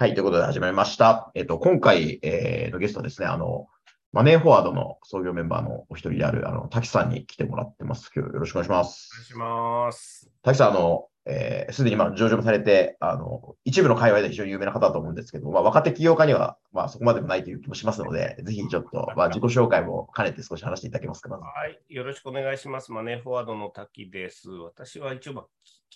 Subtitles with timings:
[0.00, 1.32] はい、ということで始まりました。
[1.34, 3.66] えっと、今回、えーのゲストはですね、あの、
[4.12, 8.12] マネーフォワードの創業メンバーのお一人である、あの、滝さんに来てもらってます。
[8.14, 9.24] 今日よろしくお願いしまお願いす。
[9.24, 10.30] します。
[10.44, 22.92] 滝さん、あの、えーすでに今上場もされて、あの、一部の界隈で非常に有名な方だと思うんですけど、まあ、若手起業家には、まあ、そこまでもないという気もしますので、ぜひちょっと、まあ、自己紹介も兼ねて少し話していただけますか、はい、よろしくお願いします。
[22.92, 24.48] マネーフォワードの滝です。
[24.48, 25.48] 私は一応、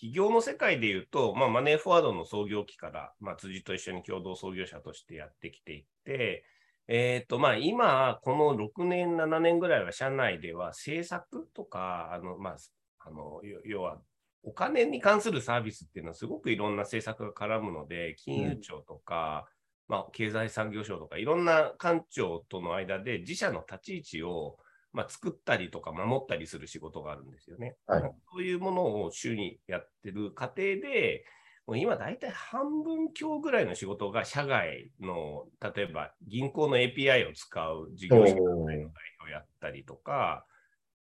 [0.02, 6.44] 企業の世界で言うと、まあ、マネーフォワードの創業期から、まあ、辻と一緒に共同創業者としてやってきていて、
[6.88, 12.56] えっ、と、まあ、今、この6年、7年ぐらいは社内では政策とか、あの、まあ、
[12.98, 14.00] あの、要は、
[14.42, 19.48] お金に関するサービスっていうのはすごくいろんな政策が絡むので、金融庁とか、
[19.86, 24.58] まあ、経済産業省とかいろんな官庁との間で自社の立ち位置を、
[24.92, 27.76] まあ、作ったりとか守ったりする仕事があるんですよね。
[27.86, 31.24] はいそういうものを週にやってる過程で、
[31.66, 40.44] もう今大体半分強ぐらいの仕事が社外の、例えば銀行の API を使う事業者の代表をやったりとか、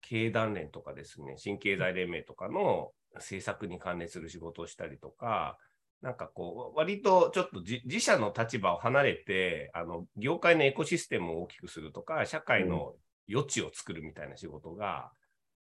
[0.02, 5.58] 経団連とかですね、新経済連盟とかの政策に関連する仕事をしたりとか、
[6.02, 12.94] なんかこう、割とちょっと自自社の立場を離れて、あの業界のエコシステムを大きくするとか、社会の
[13.30, 15.12] 余地を作るみたいな仕事が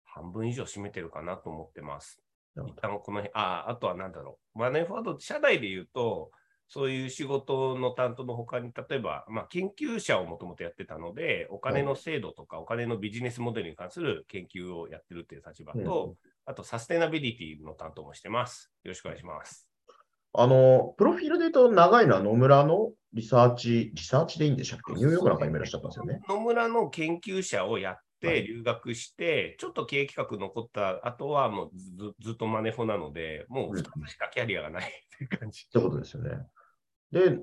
[0.06, 2.22] 半分以上占めてるかなと思ってます。
[2.56, 4.60] 一旦この辺、あ、あとは何だろう。
[4.60, 6.32] マネーフォワード、社内で言うと、
[6.68, 18.72] そういう仕事の担当の他に、例えば、まあ、研究者をもともとやってたので、お金の制度とか、お金のビジネスモデルに関する研究をやってるっていう立場と、あと、サステナビリティの担当もしてます。
[18.84, 19.70] よろしくお願いします。
[20.34, 24.94] あの、プロフィールで言うと長いのは野村のリサーチ、リサーチでいいんでしたっけ？
[24.94, 26.22] ニューヨークなんかにもいらっしゃったんですよね。
[26.28, 35.66] 野村の研究者をやっはいて、留学して、ちょっと経営企画残った後は、もうずずっとマネフォなので、もう2つしかキャリアがないっていう感じ。
[35.68, 36.32] ってことですよね。
[37.12, 37.38] で、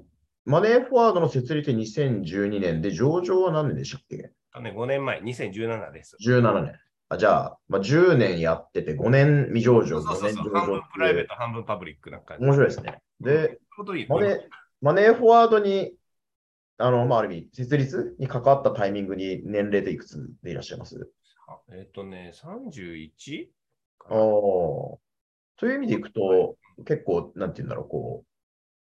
[0.45, 4.33] マネーフォワードの設立2012年で、上場は何年でしたっけ？
[4.53, 6.17] あのね、5年前、2017です。
[6.27, 6.75] ?17 年。
[7.11, 12.45] あじゃあ、まあ、10年やってて、5年未上場、5そうそうそうそう、半年上場分プライベート、半分パブリックな感じ。
[12.45, 12.99] 面白いですね。
[13.21, 14.07] で、ちょうどいい。
[14.09, 14.41] マネー
[14.83, 15.95] マネーフォワードに、
[16.79, 21.09] あの、まあ、ある意味、設立に関わったタイミングに年齢でいくつでいらっしゃいます？
[21.47, 23.47] あえっ、とね、31?
[23.99, 24.17] かああ。
[24.17, 24.21] な
[25.57, 28.27] という意味でいくと、結構、なんて言うんだろう、こう、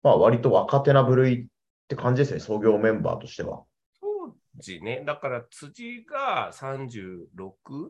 [0.04, 1.48] まあ、割と若手な部類っ
[1.88, 3.64] て感じですね、創業メンバーとしては。
[4.02, 7.28] 当時ね、だから辻が36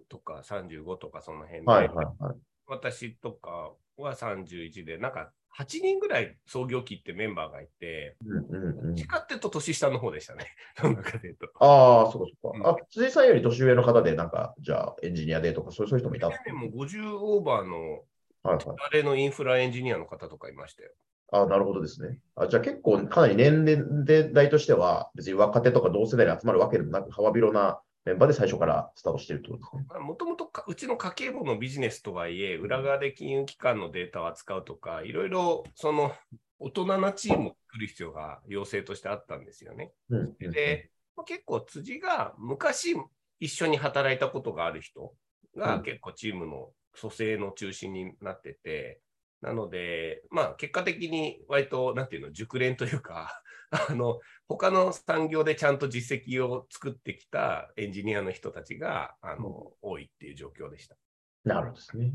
[0.08, 2.36] とか35とかその辺で、はいはいはい。
[2.68, 10.48] 私とかは31で、なんか8人ぐらい創業期ってメンバーがいて、うんうんうんどっちかってと年下の方でしたね。
[10.78, 11.48] その中で言うと。
[11.60, 12.70] ああ、そうかそううんか。
[12.72, 16.28] あ、辻さんより年上の方で、なんか、じゃあ、エンジニアでとか、そうそういう人もいた。
[16.28, 18.04] はいでも50オーバーの
[18.44, 18.58] はい。
[18.90, 20.92] あれのインフラエンジニアの方とかいましたよ。
[21.32, 22.20] あなるほどですね。
[22.36, 23.66] あじゃあ結構、かなり年
[24.08, 30.00] 齢代としては、別に若手とか同世代に集まるわけでもなく、幅広なメンバーで最初からスタートしてるってことですね。
[30.00, 36.12] もともとうちの家計簿のビジネスとはいえ、裏側で金融機関のデータを扱うとか、いろいろその
[36.60, 39.92] 大人なチームを作る必要が要請としてあったんですよね。
[40.10, 42.96] うんで、まあ結構辻が昔
[43.40, 45.14] 一緒に働いたことがある人
[45.56, 49.02] うんが結構チームの蘇生の中心になってて、
[49.42, 53.42] なので、まあ結果的に割と、なんていうの、熟練というか、
[53.90, 60.96] あの、他の産業でちゃんと実績を作ってきたエンジニアの人たちが、あの、多いっていう状況でした。
[61.44, 62.14] なるほどですね。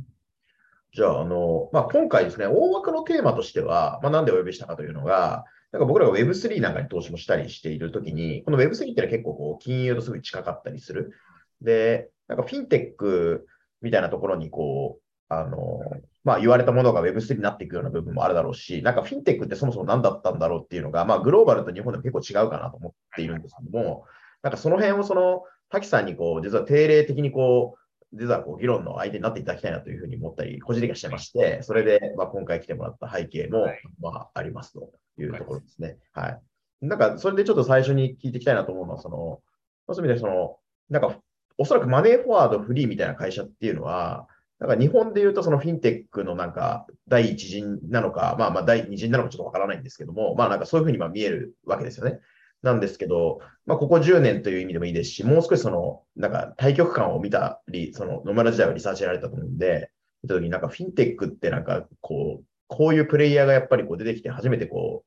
[0.93, 11.13] じゃあ、あの、まあ、今回ですね、大枠のテーマとしては、まあ、なんでお呼びしたかというのが、なんか僕らが Web3 なんかに投資もしたりしているときに、この Web3 っていうのは結構こう金融とすごい近かったりする。
[11.61, 13.47] で、なんかフィンテック
[13.81, 15.81] みたいなところにこう、あの、
[16.25, 24.05] まあ言われたものが Web3 になっていくような部分もあるだろうし、なんかフィンテックってそもそも何だったんだろうっていうのが、まあグローバルと日本でも結構違うかなと思っているんですけども、
[24.43, 27.77] なんかその辺をその、滝さんにこう、実は定例的にこ
[28.13, 35.97] う、実はこう議論の相手になっていただきたいなというふうに思ったり、個人的にはしてまして、それでまあ今回来てもらった背景も、はいまあありますというところですね。
[36.13, 36.41] はい。
[36.83, 39.41] なんかそれでちょっと最初に聞いていきたいなと思うのは、その、
[39.87, 40.57] まあそういう意味でその、
[40.89, 41.21] なんか
[41.57, 44.27] おそらくマネーフォワードフリーみたいな会社っていうのは、
[44.61, 52.21] なんか日本で言うとそのフィンテックのなんか第一陣なのか、まあまあ第二陣なのかちょっとわからないんですけども、まあなんかそういうふうにま見えるわけですよね。
[52.63, 59.91] なんですけど、まあ、ここ10年という意味でもいいですし、もう少しその、なんか対局感を見たり、その野村時代をリサーチやられたと思うんで、
[60.23, 65.05] 見たときになんかフィンテックってなんかこう、こういうプレイヤーがやっぱりこう出てきて初めてこ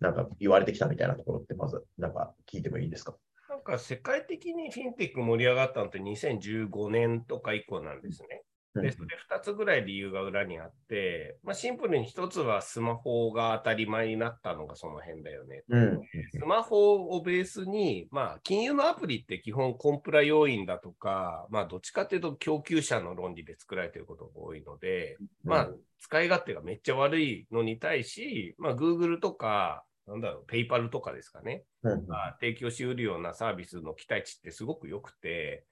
[0.00, 3.14] う、なんか言われてきたみたいなところってまずなんか聞いてもいいですか？
[3.50, 8.42] なんか世界的にフィンテック盛り上がったのって2015年とか以降なんですね。
[8.74, 15.62] で、それ2つぐらい理由が裏にあって、まあ、シンプルに1つはスマホが当たり前になったのがその辺だよね。
[15.68, 16.00] うん。
[16.32, 25.70] スマホをベースに、まあ、金融のアプリって基本コンプラ要因だとか、まあ、どっちかっていうと供給者の論理で作られていることが多いので、まあ、
[26.00, 32.06] 使い勝手がめっちゃ悪いのに対し、まあ、Google とか、なんだろう、PayPal とかですかね、うん。
[32.06, 35.64] が提供しうるようなサービスの期待値ってすごく良くて、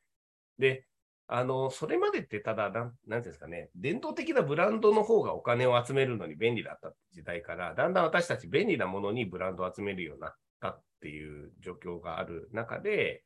[0.59, 0.87] で、
[1.29, 13.25] あの、それまでってただ、なんなんですかね、伝統的なブランドの方がお金を集めるのに便利だった時代から、だんだん私たち便利なものにブランドを集めるようになったっていう状況がある中で、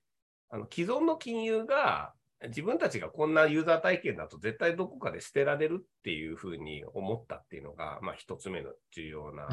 [0.50, 2.12] あの既存の金融が
[2.44, 9.48] 自分たちがこんなユーザー体験だと絶対どこかで捨てられるっていうふうに思ったっていうのが、まあ一つ目の重要な。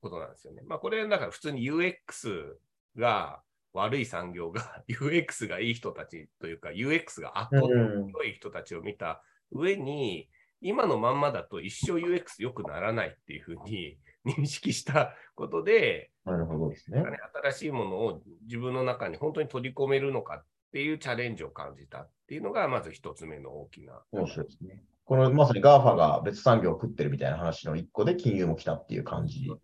[0.00, 0.62] ことなんですよね。
[0.66, 2.54] まあこれ、だから普通に UX
[2.96, 3.40] が
[3.76, 10.28] 悪い産業が UX がいい人たちというか UX が圧倒的に良い人たちを見た上に、
[10.60, 17.02] 今のまんまだと一生 UX 良くならないっていうふうに 認識したことで、なるほどですね。
[17.44, 24.02] 新しいものを自分の中に本当に取り込めるのかっていうチャレンジを感じたっていうのが、まず一つ目の大きな。
[24.10, 24.82] 面白いですね。
[25.06, 29.44] このまさに GAFA が別産業を食ってるみたいな話の一個で金融も来たっていう感じ。
[29.44, 29.54] 有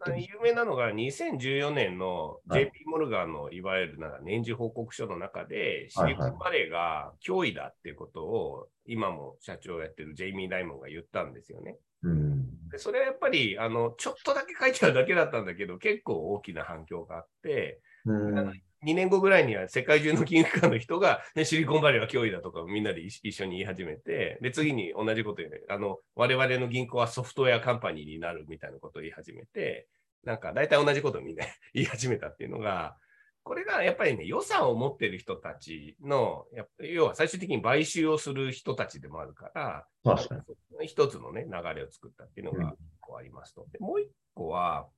[0.41, 11.77] 名なのが2014年のはい JP モルガンのいわゆるなんか年次報告書の中で、シはいリコンバレーが脅威だっていうことを今も社長をやってるジェイミー・ダイモンが言ったんですよね。
[12.05, 12.69] うん。
[12.71, 18.63] でそれはやっぱりあのちょっとだけ書いてあるだけだったんだけど、結構大きな反響があって、うん。
[18.85, 29.87] 2年後ぐらいには世界中の金融機関の人が、ね、シリコンバレーは脅威だとかみんなで一一緒に言い始めて、で、次に同じこと言うね、あの、我々の銀行はソフトウェアカンパニーになるみたいなことを言い始めて、
[30.25, 31.45] なんか大体同じことをみんな
[31.75, 32.97] 言い始めたっていうのが、
[33.45, 36.47] これがやっぱりね、予算を持ってる人たちの、
[36.79, 40.37] 要は最終的に買収をする人たちでもあるから、確か
[40.81, 40.87] に。
[40.87, 43.67] 一つのね、流れを作ったっていうのうんが一個ありますと。
[43.73, 44.89] でもう一個は、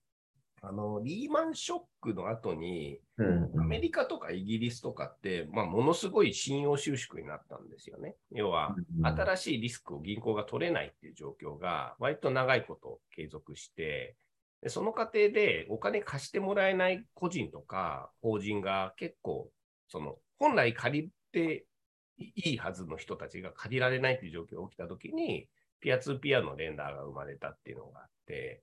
[0.66, 3.60] あの、リーマンショックの後に、うん。
[3.60, 8.16] アメリカとかイギリスとかって、まあ、ものすごい信用収縮になったんですよね。
[8.32, 14.16] 要は、新しいリスクを銀行が取れないっていう状況が、割と長いこと継続して、
[14.62, 19.50] でその過程でお金貸してもらえない個人とか法人が結構、
[19.88, 21.66] その、本来借りて
[22.16, 25.48] いいはずの人たちが借りられないっていう状況が起きたときに、
[25.80, 28.62] ピアツーピアのレンダーが生まれたっていうのがあって、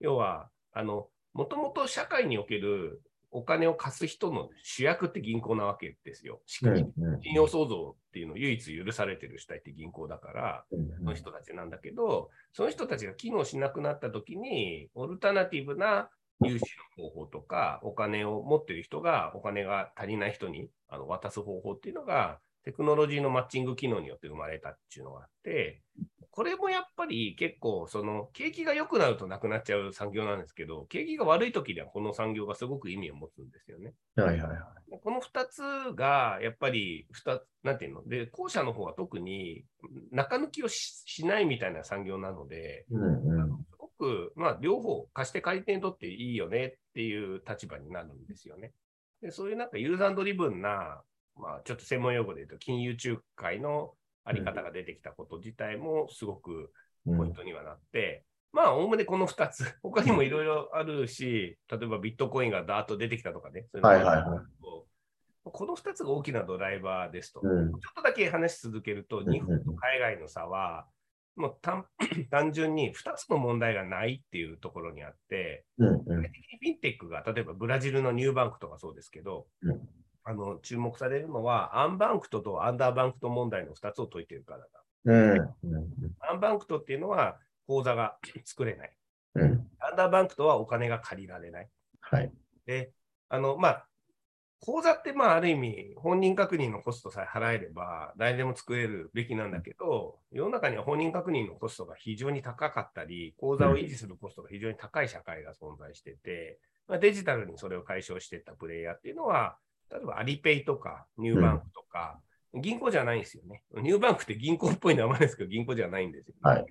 [0.00, 3.02] 要は、あの、もともと社会における
[3.32, 6.42] お金を貸す人の主役って銀行なわけですよ。
[6.46, 6.92] しかうんも、
[7.22, 16.10] 信用創造っていうのを唯一許されてる主体って銀行だから、うんその人たちなんだけど、その人たちが機能しなくなったときに、オルタナティブな
[16.44, 16.64] 融資
[16.98, 25.82] の方法とか、お金を持ってる人がお金が足りない人にあの渡す方法っていうのが、テクノロジーのマッチング機能によって生まれたっていうのがあって、
[26.30, 33.92] これもやっぱり結構、その景気が良くなるとなくなっちゃう産業なんですけど、景気が悪い時にはこの産業がすごく意味を持つんですよね。
[34.16, 35.00] はいはいはい。
[35.02, 35.62] この2つ
[35.94, 39.66] がやっぱり2つ、なんていうの、で、後者の方は特に
[40.10, 43.58] 中抜きをししないみたいな産業なので、うんうん。
[43.68, 48.72] すごく、まあ、両方貸して借り手にとっていいよねっていう立場になるんですよね。
[49.20, 51.02] でそういうなんかユーザードリブンな、
[51.36, 53.94] まあ、ちょっと専門用語で言うと、金融仲介の
[54.24, 56.72] あり方が出てきたこと自体もすごく
[57.04, 64.46] ポイントにはなって、まあ、おおむねこの2つ、 他にもいろいろあるし、例えばビットコインがダーッと出てきたとかね、そういうのがはいはいはい
[65.44, 67.40] この2つが大きなドライバーですと。
[67.42, 67.72] うん。
[67.72, 70.86] ちょっとだけ話し続けると、うん日本と海外の差は、
[71.34, 71.86] もう単
[72.30, 76.02] 単純に2つの問題がないっていうところにあって、うんうん。
[76.04, 79.88] フィンテックが例えばブラジルの Nubank とかそうですけど、うん
[80.24, 84.66] あの注目されるのは、 unbanked と underbanked 問題の2つを解いているからだ。
[85.04, 85.48] うんうん
[86.20, 87.36] unbanked っていうのは
[87.66, 88.92] 口座が 作れない。
[89.34, 89.68] うん。
[89.80, 91.68] underbanked はお金が借りられない。
[92.00, 92.32] はい。
[92.66, 92.92] で、
[93.28, 93.86] あの、まあ、
[94.60, 109.56] 口座って、まあ、ある意味、本人確認のコストさえ払えれば、誰でも作れるべきなんだけど、世の中には本人確認のコストが非常に高かったり、口座を維持するコストが非常に高い社会が存在してて、まあ、デジタルにそれを解消していったプレイヤーっていうのは、
[109.92, 112.18] 例えばアリペイとか、ニューバンクとか、
[112.54, 113.62] 銀行じゃないんですよね。
[113.76, 116.40] ニューバンクって銀行っぽい名前ですけど、銀行じゃないんですよ、ね。
[116.42, 116.66] はい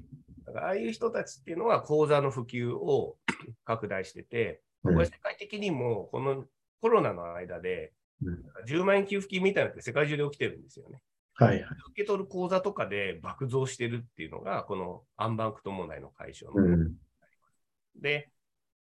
[0.46, 3.16] だからああいう人たちっていうのは口座の普及を
[3.64, 6.44] 拡大してて、うんこれ世界的にもこの
[6.82, 11.04] コロナの間でうん10万円給付金みたいなのって世界中で起きてるんですよね。
[11.36, 11.62] はいはい。
[11.62, 16.64] 受け取る口座とかで爆増してるっていうのが、このアンバンクト問題の解消の。
[16.64, 16.94] うん。
[18.02, 18.30] で、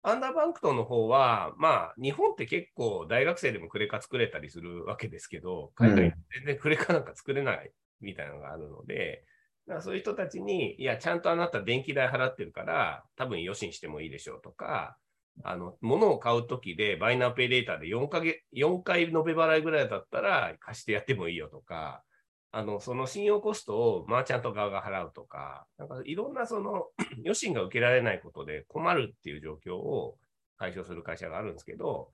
[0.02, 5.98] アンダーバンクトの方は、まあ、日本って結構大学生でもクレカ作れたりするわけですけど、海外
[6.36, 9.24] 全然クレカなんか作れないみたいなのがあるので、
[9.68, 14.98] だからそういう人たちに、いや、ちゃんとあなた電気代払ってるから、多分余震してもいいでしょうとか、
[15.44, 22.04] あの、物を買うときで、バイナーペイレーターで4か月、4回延べ払いぐらいだったら貸してやってもいいよとか、
[22.52, 26.88] あの、その信用コストをマーチャント側が払うとか、なんかいろんなその
[27.24, 30.18] 余震が受けられないことで困るっていう状況を
[30.58, 32.10] 解消する会社があるんですけど、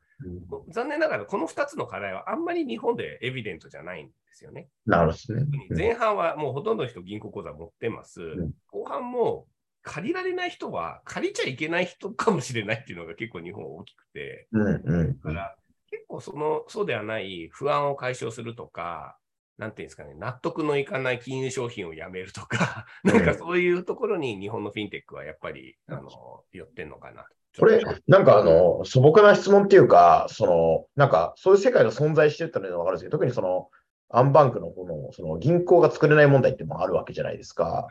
[0.70, 4.68] 残念ながらこの2つの課題はあんまり日本でエビデントじゃないんですよね。
[4.86, 5.46] なるほどですね。
[5.76, 8.22] 前半はもうほとんどの人銀行口座持ってます。
[8.22, 9.48] ん後半も
[9.84, 15.56] 借りられない人は借りちゃいけない人かもしれないっていうのが結構日本大きくて、うんうんだから
[15.92, 19.18] 結構そのそうではない不安を解消するとか、
[19.58, 27.26] なんていうんですかね、納得のいかない金融商品をやめるとか、なんかそういうところに日本のフィンテックはやっぱり、あの寄ってんのかな。
[27.58, 33.70] これ、なんかあの、素朴な質問っていうか、その、なんかそういう世界が存在してるってのは分かるんですけど、特にその、
[34.10, 37.88] アンバンクのこの、その銀行が作れない問題っていうのもあるわけじゃないですか。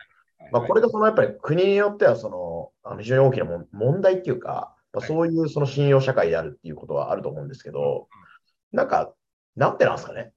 [0.53, 4.49] まあ、これがそのやっぱり国によってはそのあの非常に大きな問題っていうか、
[4.93, 8.07] まあはいそういうその信用社会であるっていうことはあると思うんですけど、
[8.71, 9.13] なんか、
[9.57, 10.33] なんてなんですかね。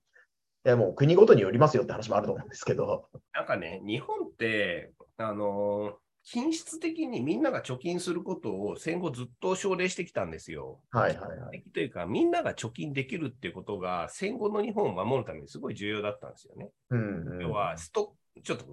[0.67, 3.07] いやもう国ごとによりますよって話もあると思うんですけど。
[3.33, 10.81] なんかね、日本って、あの品質的にみんなが貯金することを戦後ずっと奨励してきたんですよ。
[10.91, 11.63] はいはいはい。
[11.73, 16.69] というか、みんなが貯金できるっていうことが戦後の日本を守るためにすごい重要だったんですよね。
[16.89, 18.65] うんうん、要は、ストック、ちょっと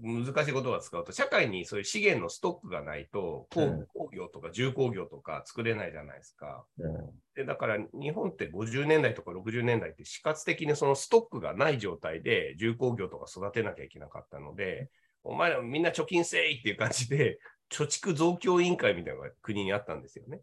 [0.00, 6.64] 難しい言葉を使うと、社会にそういう資源のストックがないと、工業とか重工業とか作れないじゃないですか。
[6.78, 6.92] うん
[7.34, 14.88] でだから日本って50年代とか60年代って死活的にそのストックがない状態で重工業とか育てなきゃいけなかったので、
[15.22, 17.38] お前らみんな貯金せいっていう感じで、
[17.70, 20.40] 貯蓄増強委員会みたいなのが国にあったんですよね。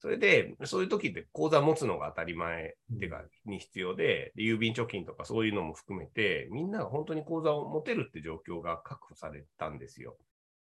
[0.00, 10.16] それで、そういう時って口座持つのが当たり前ってか、に必要で、で郵便貯金とかそういうのも含めて、みんなが本当に口座を持てるって状況が確保されたんですよ。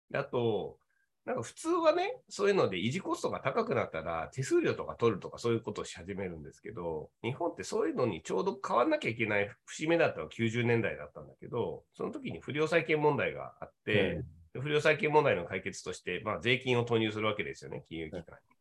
[0.09, 0.79] であと、
[1.23, 14.23] なんか普通はね、そういうので維持コストが高くなったら手数料とか取るとかそういうことをし始めるんですけど、日本ってそういうのにちょうど変わんなきゃいけない節目だったのは90年代だったんだけど、その時に不良債権問題があって、
[14.59, 18.60] 不良債権問題の解決として、まあ、税金を投入するわけですよね、金融機関に。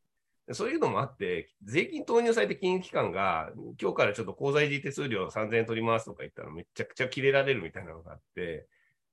[0.51, 8.67] でそういうのもあって、税金投入されて金融機関が、今日からちょっと口座維持手数料3000円取りますとか言ったらめちゃくちゃ切れられるみたいなのがあって、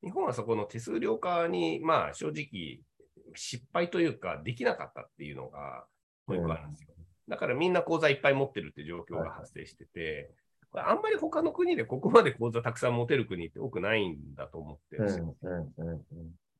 [0.03, 2.79] 日本はそこの手数料化に、まあ正直
[3.35, 5.85] 失敗というかできなかったっていうのが
[6.25, 6.89] もう一個あるんですよ。
[7.27, 10.31] だからみんな口座いっぱい持ってるって状況が発生してて、
[10.71, 15.35] これあんまり他の国でここまで口座たくさん持てる国って多くないんだと思ってるんですよ。
[15.39, 16.01] うんうんうんうん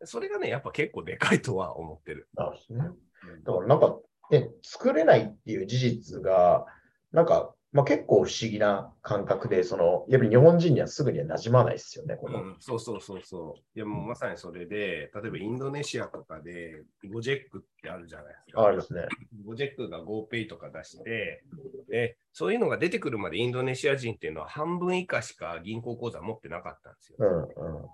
[0.04, 2.30] それがね、やっぱ結構でかいとは思ってる。
[2.36, 3.98] だからなんか、
[4.32, 6.66] ね、作れないっていう事実が、
[7.12, 12.42] なんか、まあ、結構不思議な感覚で、その、やっぱり日本人にはすぐには馴染まないですよね、この。
[12.42, 13.62] うん、そうそうそうそう。
[13.76, 16.82] いやもうまさにそれで、例えばインドネシアとかで、
[17.12, 18.68] ゴジェックってあるじゃないですか。
[18.68, 19.02] あすね。
[19.46, 21.44] ゴジェックが GoPay とか出して
[21.90, 27.18] で、そういうのが出てくるまでインドネシア人っていうのは半分以下しか銀行口座持ってなかったんですよ。
[27.20, 27.86] うんうん。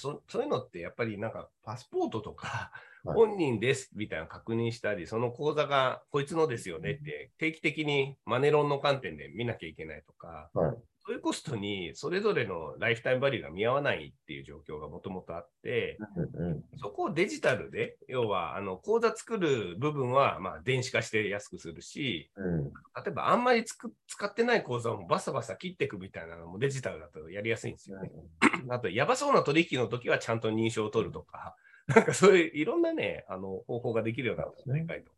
[0.00, 2.72] そそういうのってやっぱりなんかパスポートとか、
[3.04, 3.16] はい。
[3.16, 10.76] 本人ですみたいなの確認したり、その口座がこいつのですよねって定期的にマネロンの観点で見なきゃいけないとか、はい
[11.10, 15.98] そういうコストにそれぞれのライフタイムバリューが見合わないっていう状況がもともとあって、
[16.80, 22.64] そこをデジタルで、要はあの口座作る部分はまあ電子化して安くするし、うん
[23.04, 28.12] 例えばあんまりつく使ってない口座をバサバサ切っていくみたいなのもデジタルだとやりやすいんですよね。
[28.70, 31.56] あと、やばそうな取引の時はちゃんと認証を取るとか、
[31.88, 35.10] なんかそういういろんなね、あの方法ができるようになったのがでかいと。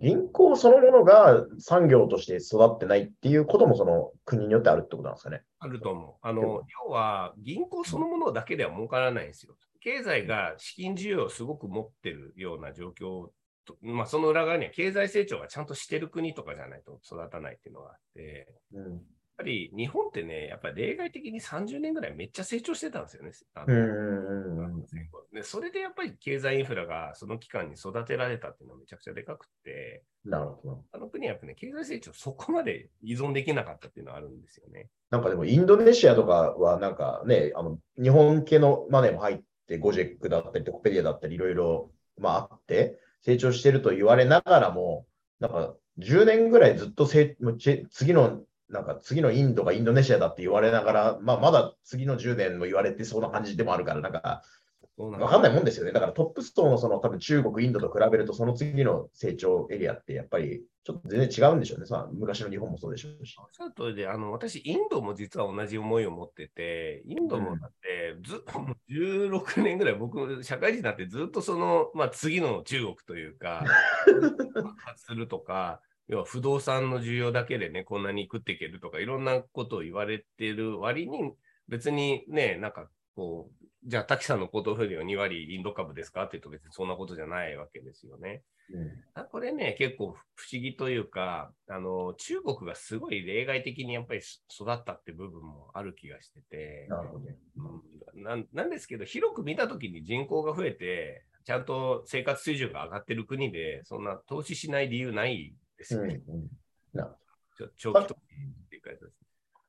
[0.00, 5.42] 銀行そのものが産業として育ってないっていうことも、その国によってあるってことなんですかね。
[5.58, 6.14] あると思う。
[6.22, 6.42] あの、
[6.86, 9.54] 要は銀行そのものだけでは儲からないんですよ。
[9.80, 13.28] 経済が資金需要をすごく持ってるような状況
[13.66, 19.00] と、まあその裏側には経済成長がちゃんとしてる国とかじゃないと育たないっていうのがあって、うん
[19.40, 23.32] ぱり日本ってね、やっぱり例外的に30年ぐらいめっちゃ成長してたんですよね。
[23.54, 24.84] あの
[25.32, 30.84] でそれでやっぱり経済インフラがその期間に育てられたっていうのはめちゃくちゃでかくて、なるほど。
[30.92, 34.88] あの国はやっぱね、経済成長そこまで依存できなかったっていうのはあるんですよね。
[35.10, 45.06] なんかでも、インドネシアとかは、なんかね、あの日本系のマネーも入って、ゴジェックだったり、コペディアだったり、いろいろ、まあ、あって、成長してると言われながらも、
[45.38, 48.40] なんか10年ぐらいずっとせもうち次の、
[48.70, 54.42] なんか次のインドがインドネシアだって言われながら、まあ、まだ次の10年も言われてそうな感じでもあるから、なんか、
[54.96, 55.92] わかんないもんですよね。
[55.92, 61.86] だからトップ層のその多分中国、インドと比べると、その次の成長エリアってやっぱりちょっと全然違うんでしょうね。
[61.86, 63.34] さ昔の日本もそうでしょうし。
[63.38, 73.64] おっしゃる通りで、あの私、インドも実は同じ思いを持ってて、インドもだってず、うん、16年ぐらい、僕、社会人になってずっとその、まあ、次の中国というか、
[74.84, 81.32] 発するとか、要は不動産の需要だけでね、こんなに食っていけるとか、いろんなことを言われてる割に、
[81.68, 86.24] 別にね、なんかこう、じゃあ、滝さんのポートフォリオ2割インド株ですか？
[86.24, 88.42] って言うと別にそんなことじゃないわけですよね。
[88.72, 97.24] うん、これね、結構不思議というか、あの、中国がすごい例外的にやっぱり育ったって部分もある気がしてて、なるほど、
[98.14, 98.22] うん。
[98.22, 106.20] な、なんですけど、広く見たときに人口が増えて、ちゃんと生活水準が上がってる国で、そんな投資しない理由ないですよね。
[106.28, 106.48] うんうん、
[106.92, 107.10] な。
[107.76, 108.98] 長期投資っていね。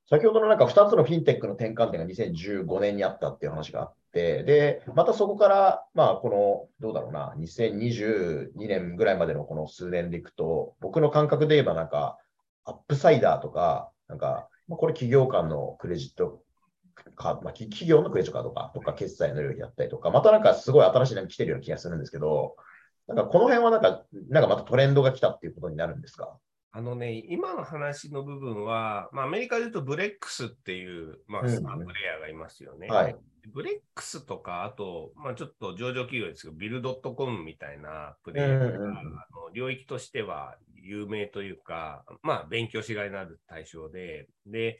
[0.10, 12.18] 先ほどのなんか2つのフィンテックの転換点が2015年にあったっていう話があって、で、またそこから、まあ、この、どうだろうな、2022年ぐらいまでのこの数年でいくと、僕の感覚で言えばなんか、
[12.65, 16.44] UPSIDER とか、なんか、まあ、これ企業間のクレジット
[17.15, 22.58] カード、まあ、企業のクレジットカードかとか、決済の領域だったりとか、またなんかすごい新しいのが来てるような気がするんですけど、
[23.08, 26.38] なんかこの辺はなんか、なんかまたトレンドが来たっていうことになるんですか？
[26.74, 32.88] あのね、今の話の部分は、まあ、アメリカで言うと Brex っていう、まあ、スタープレイヤーがいますよね。
[32.89, 33.15] うんはい、
[33.53, 44.79] Brex とか、あと、まあ、ちょっと上場企業ですけど、 Bill.com みたいなプレイヤーが、うんうん、あの領域としては有名というか、まあ、勉強しがいのある対象で、で、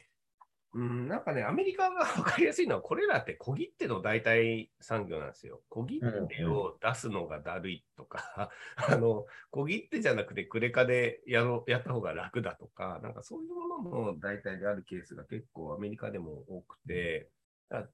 [0.74, 5.62] うん、なんかね、アメリカが 分かりやすいのは、これらって小切手の代替産業なんですよ。
[5.68, 17.28] 小切手を出すのがだるいとか、 あの小切手じゃなくてクレカでやろやった方が楽だとか、なんかそういうものの代替であるケースが結構アメリカでも多くて、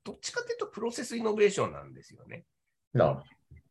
[0.04, 2.44] どっちかというとプロセスイノベーションなんですよね。
[2.92, 3.24] な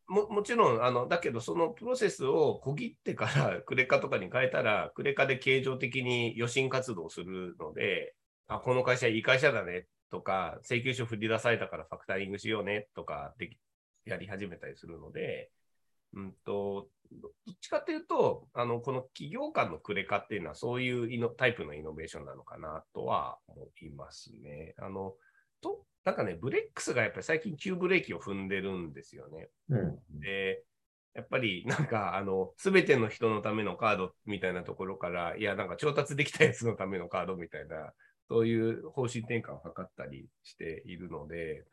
[0.08, 8.14] ももちろんあの、だけど、そのプロセスを小切手からクレカとかに変えたら、クレカで形状的に予診活動するので、
[8.48, 13.56] あ、この会社いい会社だねとか、請求書振り出されたからファクタリングしようねとかで
[14.04, 15.50] やり始めたりするので、
[16.14, 24.74] うんと、どっちかっていうと、あの、この企業間のクレカっていうのはそういうイノタイプのイノベーションなのかなとは思いますね。
[24.78, 25.14] あの、
[25.60, 29.50] と、なんかね、ブレックスがやっぱり最近急ブレーキを踏んでるんですよね。
[29.68, 30.64] うん、で、
[31.14, 37.92] やっぱりなんかあの、すべての人のためのカードみたいなところから、いや、なんか調達できたやつのためのカードみたいな
[38.28, 41.64] そういう方針転換を図ったりしているので、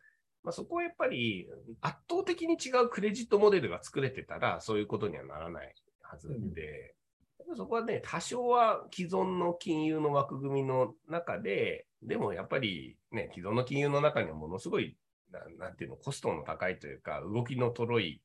[0.43, 1.47] まあ、そこはやっぱり
[1.81, 6.93] 圧倒的に違うクレジットモデルが作れてたら、そういうことにはならないはずで、
[7.47, 14.95] うん、そこはね、多少は既存の金融の枠組みの中で、でもやっぱりね、既存の金融の中にはものすごい、
[15.31, 18.21] ななんていうの、コストの高いというか、動きのとろい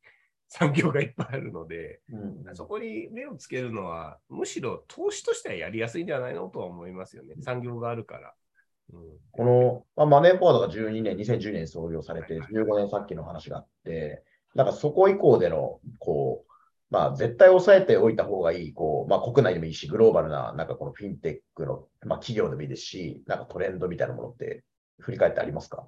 [0.52, 7.36] 産業がいっぱいあるので、うん、そこに目をつけるのは、むしろ投資としてはやりやすいんじゃないのとは思いますよね。
[7.40, 8.34] 産業があるから。
[8.92, 14.24] うん、この、まあ、マネーフォワードが12年、2010年に創業されて、15年さっきの話があって、
[14.56, 16.50] なんかそこ以降での、こう、
[16.90, 24.64] まあ、絶対抑えておいた方がいい、こう、まあ、国内でもいいし、グローバルな、なんかこのフィンテックの、まあ、企業でもいいですし、なんかトレンドみたいなものって、
[24.98, 25.86] 振り返ってありますか？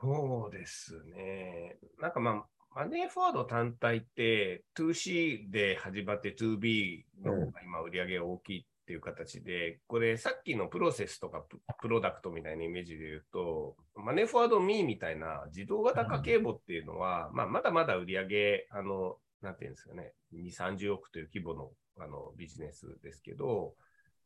[0.00, 1.76] そうですね。
[2.00, 11.44] なんかまあ、マネーフォワード単体って 2C で始まって 2B の今売り上げが大きいっていう形で、これさっきのプロセスとか
[11.80, 23.74] プロダクトみたいなイメージで言うと、マネーフォワードミーみたいな自動型家計簿っていうのは、まあ、まだまだ売り上げ、あの、なんていうんですかね、2、30億という規模のあのビジネスですけど、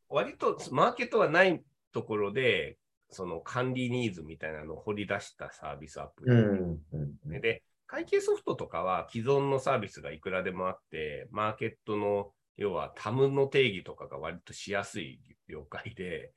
[0.07, 2.77] 割とマーケットはないところで、
[3.09, 16.31] その管理ニーズみたいなのを掘り出したサービスアプリ、で、会計ソフトとかは既存のサービスがいくらでもあって、マーケットの要はタムの定義とかが割としやすい業界で、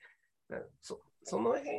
[0.81, 1.71] そその辺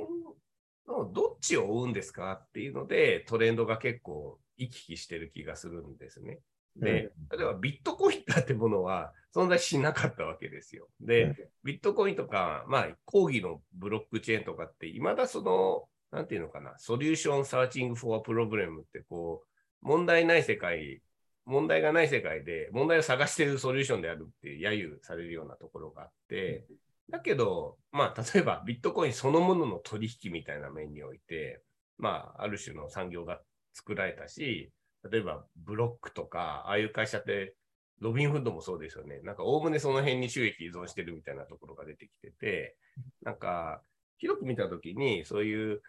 [0.88, 6.40] のどっちを追うんですかっていうのでトレンドが結構行き来してる気がするんですね。
[6.76, 10.88] で、例えばビットコインだってものは存在しなかったわけですよ。
[11.02, 19.51] で、ビットコインとか、まあ、講義のブロックチェーンとかって、いまだその、なんていうのかな、ソリューションサーチングフォアプロブレムってこう、
[19.82, 21.02] 問題ない世界、
[21.46, 26.65] 問題がない世界で問題を探しているソリューションであるって揶揄されるようなところがあって、
[27.10, 31.62] だけど、まあ、例えばビットコインそのものの取引みたいな面において、
[31.98, 33.41] まあ、ある種の産業が
[33.74, 34.72] 作られたし、
[35.10, 37.56] 例えばブロックとか、ああいう会社って、
[38.00, 39.20] ロビンフッドもそうですよね。
[39.24, 42.76] なんか、おおむねその辺に収益依存してるみたいなところが出てきてて、
[43.22, 43.84] なんか、
[44.17, 45.82] 広く見たときに、そういう、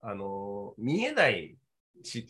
[0.00, 1.56] あの、見えない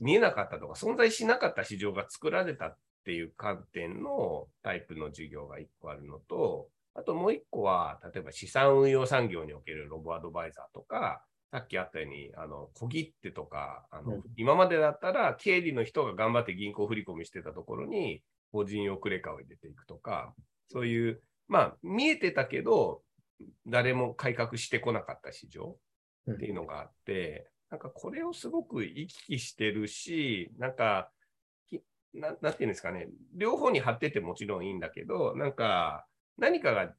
[0.01, 14.23] 見えなかったとか、存在しなかった市場が作られたっていう観点のタイプの事業が1個あるのと、あともう1個は、例えば資産運用産業におけるロボアドバイザーとか、さっきあったように、あの小切手とかあの、うん。
[14.37, 18.23] 今までだったら経理の人が頑張って銀行振り込みしてたところに、
[18.53, 20.35] 法人用クレカを入れていくとか、
[20.69, 23.03] そういう、まあ、見えてたけど、
[23.67, 25.77] 誰も改革してこなかった市場
[26.33, 31.11] っていうのがあって、なんかこれをすごく行き来してるし、なんか、
[31.69, 36.07] きななんていうんですかね、両方に張っててもちろんいいんだけど、なんか、
[36.39, 36.95] 何かが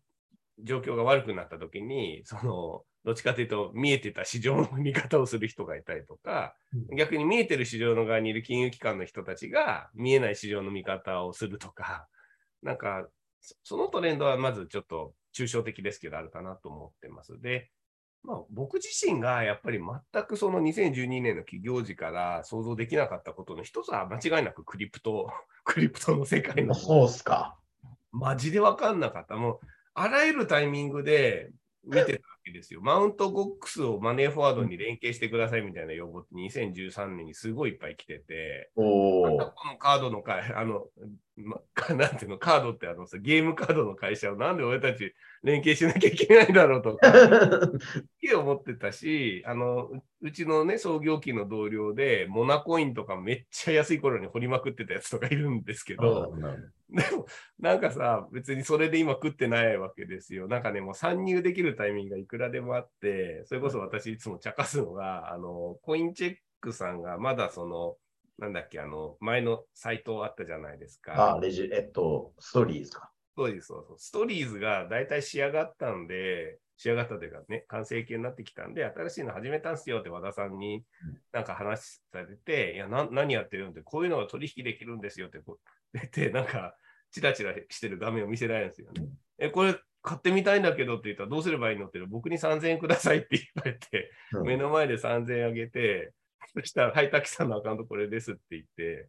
[0.59, 12.07] 状況が悪くなった時に、その、どっちかというと見えてた市場の見方をする人がいたりとか、うん逆に見えてる市場の側にいる金融機関の人たちが見えない市場の見方をするとか、
[12.61, 13.07] なんか、
[13.41, 17.39] そそのトレンドはまずちょっと抽象的ですけどあるかなと思ってます。
[17.39, 17.69] で、
[18.25, 25.29] まあ、僕自身がやっぱり全くその2012年の起業時から想像できなかったことの一つは間違いなくクリプト、
[25.63, 27.57] クリプトの世界のそうっすか。
[28.11, 29.35] マジで分かんなかった。
[29.35, 29.59] もう、
[29.93, 31.51] あらゆるタイミングで
[31.83, 32.81] 見てたわけですよ。
[32.81, 40.87] マウントゴックスをマネーフォワードに連携してくださいみたいな要望って2013年にすごいいっぱい来てて、おこのカードの会、あの、
[41.37, 41.59] ま、
[41.95, 47.11] なんていうの、カードってあのさ、ゲームカードの会社をなんで俺たち連携しなきゃいけないんだろうとか、
[48.35, 56.33] 思ってたし、あの、ううちのね、創業期の同僚で、モナコインとかめっちゃ安い頃に掘りまくってたやつとかいるんですけど、
[56.89, 57.25] でも、
[57.59, 60.47] なんかさ、別にそれで今食ってないわけですよ。
[60.47, 67.97] なんかね、もう参入できるタイミングがいくらでもあって、それこそ私いつも茶化すのが、あの、コインチェックさんがまだその、
[68.37, 71.35] なんだっけ、あの、前のサイトあったじゃないですか。
[71.35, 73.11] あ、レジ、えっと、ストーリーズか。
[73.35, 73.95] そうです、そうそう。
[73.97, 80.83] ストーリーズが大体仕上がったんで、仕上がったというかね、完成形になってきたんで、新しいの始めたんすよって和田さんに
[81.31, 85.39] なんか話されて、いや、な何やってるんで、こういうのが取引できるんですよって
[85.93, 86.75] 出て、なんか、
[87.11, 89.07] チラチラしてる画面を見せられるんですよね。
[89.37, 96.13] え、これ買ってみたいんだけどって言ったらどうすればいいのって僕に3000円くださいって言われて、うん目の前で3000円あげて、
[96.53, 99.07] そしたら、はい、滝さんのアカウントこれですって言って、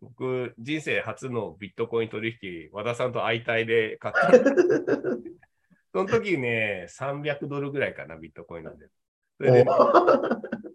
[0.00, 4.32] 僕、人生初のビットコイン取引、和田さんと相対で買った。
[5.92, 8.88] その時ね、300ドルぐらいかな、ビットコインなんで。
[9.38, 9.70] それで、ね、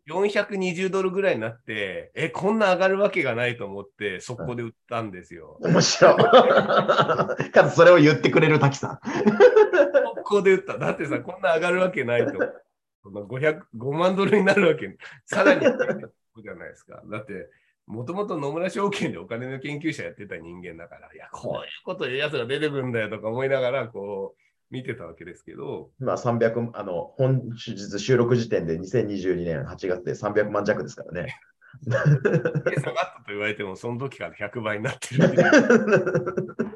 [0.10, 5.58] 420ドルぐらいになって、え、こんな上がるわけがないと思って、速攻で売ったんですよ。
[5.62, 6.15] 面白い。
[7.52, 9.00] かつそれを言ってくれる滝さん。
[9.04, 10.78] 速攻で売った。
[10.78, 12.34] だってさ、こんな上がるわけないと。
[13.04, 15.62] その500 5万ドルになるわけ、さらに
[16.42, 17.02] じゃないですか。
[17.06, 17.50] だって、
[17.86, 31.36] もともと野村証券でお金の研究者やってた人間だから、いや、こういうこと言うやつが出てくるんだよとか思いながら、こう、見てたわけですけど、今300、あの、本日収録時点で2022年8月で300万弱ですからね。
[31.90, 35.30] 下がったと言われても、その時から100倍になってる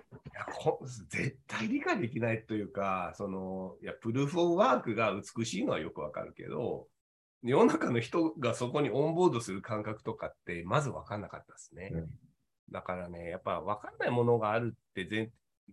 [1.10, 6.88] 絶対理解できないというか、そのいやプルーフ・オブ・ワークが美しいのはよくわかるけど、
[7.41, 11.89] 世の中の人がそこにオンボードする感覚とかって、まず分かんなかったですね。
[11.93, 12.10] うん
[12.73, 15.32] だからね、やっぱ分かんないものがあるって全、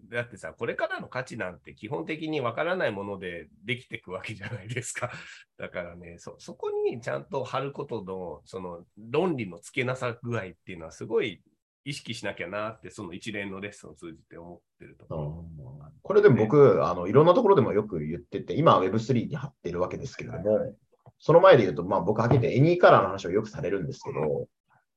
[0.08, 5.10] だってさ、これからの価値なんて基本的に分からないものでできていくわけじゃないですか。
[5.58, 11.42] だからね、そそこにちゃんと貼ることの、その論理のつけなさ具合っていうのはすごい
[11.84, 15.44] 意識しなきゃなって、その一連のレッスンを通じて思ってるところ。
[16.02, 20.74] これでも僕、あの、いろんなところでもよく言ってて、今は Web3 に貼ってるわけですけれども、
[21.18, 24.46] その前で言うと、まあ僕はっきり言ってエニーカラーの話をよくされるんですけど、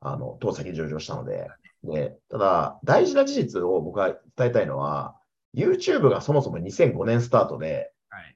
[0.02, 1.50] あの、当先上場したので。
[1.84, 5.16] で、ただ、大事な事実を僕が伝えたいのは、
[5.56, 8.36] YouTube がそもそも2005年スタートで、はい、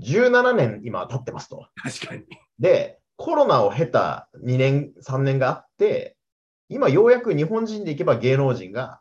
[0.00, 1.68] 17年今経ってますと。
[1.76, 2.24] 確かに。
[2.58, 6.16] で、コロナを経た2年、3年があって、
[6.70, 9.00] 今ようやく日本人でいけば芸能人が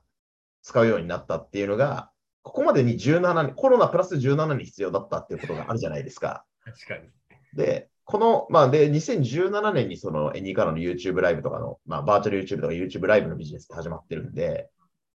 [0.64, 6.46] 使うようになったっていうのが、ここまでに17年、コロナプラス17年必要だったっていうことがあるじゃないですか。
[6.66, 7.10] 確かに。
[7.54, 14.70] で、この、まあ、で、2017年にそのエニーからの YouTube ライブとかの、まあ、バーチャル YouTube とか YouTube ライブのビジネスって始まってるんで、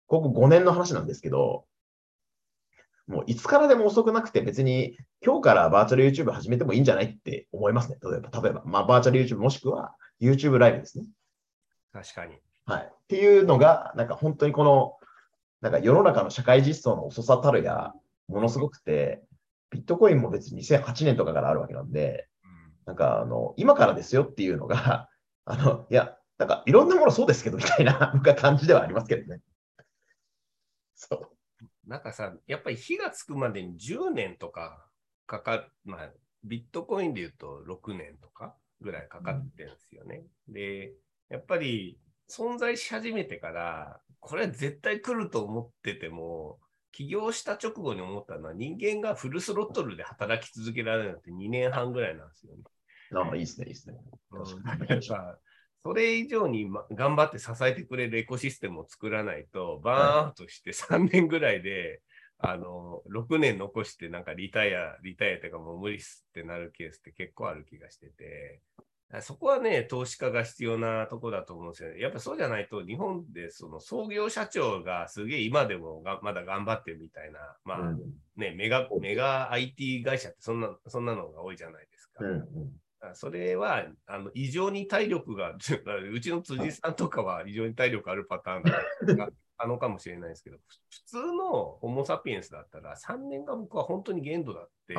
[0.06, 1.66] ここ5年の話なんですけど、
[3.08, 7.98] もういつからでも遅くなくて別に今日からバーチャル YouTube 始めてもいいんじゃないって思いますね。
[8.02, 11.06] 例えば、例えば、まあ、バーチャル YouTube もしくは YouTube ライブですね。
[11.94, 12.40] 確かに。
[12.66, 12.92] はい。
[12.92, 14.98] っていうのが、なんか本当にこの、
[15.62, 17.94] なんか世の中の社会実装の遅さたるや、
[18.28, 19.24] ものすごくて、
[19.70, 22.28] ビットコインも別に2008年とかからあるわけなんで、
[22.86, 25.10] なんかあの、今からですよっていうのが、
[25.46, 29.42] あの、いや、なんかいろんなものそうですけどみたいな僕は感じではありますけどね。
[30.96, 31.38] そう。
[31.86, 34.88] なんかさ、やっぱり火がつくまでに10年とか
[35.26, 36.12] かかる、まあ、
[36.44, 40.24] ビットコインで言うと6年とかぐらいかかってるんですよね。
[40.48, 40.94] で、
[41.34, 41.98] やっぱり
[42.30, 46.60] 存在し始めてから、これは絶対来ると思ってても、
[46.92, 52.62] 起業した直後に思ったのは、人間がフルスロットルで働き続けられるのって2年半ぐらいなんですよね。
[53.10, 53.96] なんかいいですね、いいですね。
[54.32, 55.40] うん確かになんか
[55.84, 62.02] それ以上に、ま、頑張って支えてくれるエコシステムを作らないと、バーンアウトして3年ぐらいで、
[62.38, 68.62] あの、6年残してなんかリタイア、リタイアというかもう無理っすってなるケースって結構ある気がしてて、
[69.22, 72.00] そこはね、投資家が必要なとこだと思うんですよね。
[72.00, 78.00] やっぱそうじゃないと、日本でその創業社長がすげえ今でもがまだ頑張ってるみたいな、まあ、うん
[78.36, 82.26] ね、メガ、メガ IT 会社ってそんな、そんなのが多いじゃないですか。
[82.26, 82.48] うんうん
[83.06, 85.58] あそれはあの異常に体力が、
[86.14, 89.30] うちの辻さんとかは異常に体力あるパターンが
[89.64, 90.58] あのかもしれないですけど、
[90.90, 94.96] 普通のホモ・サピエンスだったら3年が僕は本当に限度だって。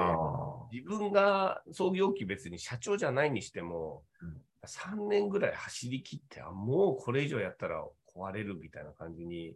[0.73, 7.85] 自分が創業期別に社長じゃないにしてもうん、3年ぐらい走り切って、あもうこれ以上やったら
[8.17, 9.55] 壊れるみたいな感じに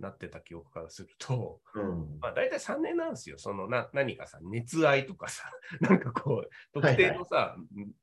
[0.00, 3.38] なってた記憶からすると、うんまあ、大体3年なんですよ。
[3.38, 5.44] そのな何かさ、熱愛とかさ、
[5.80, 7.56] なんかこう、特定のさ、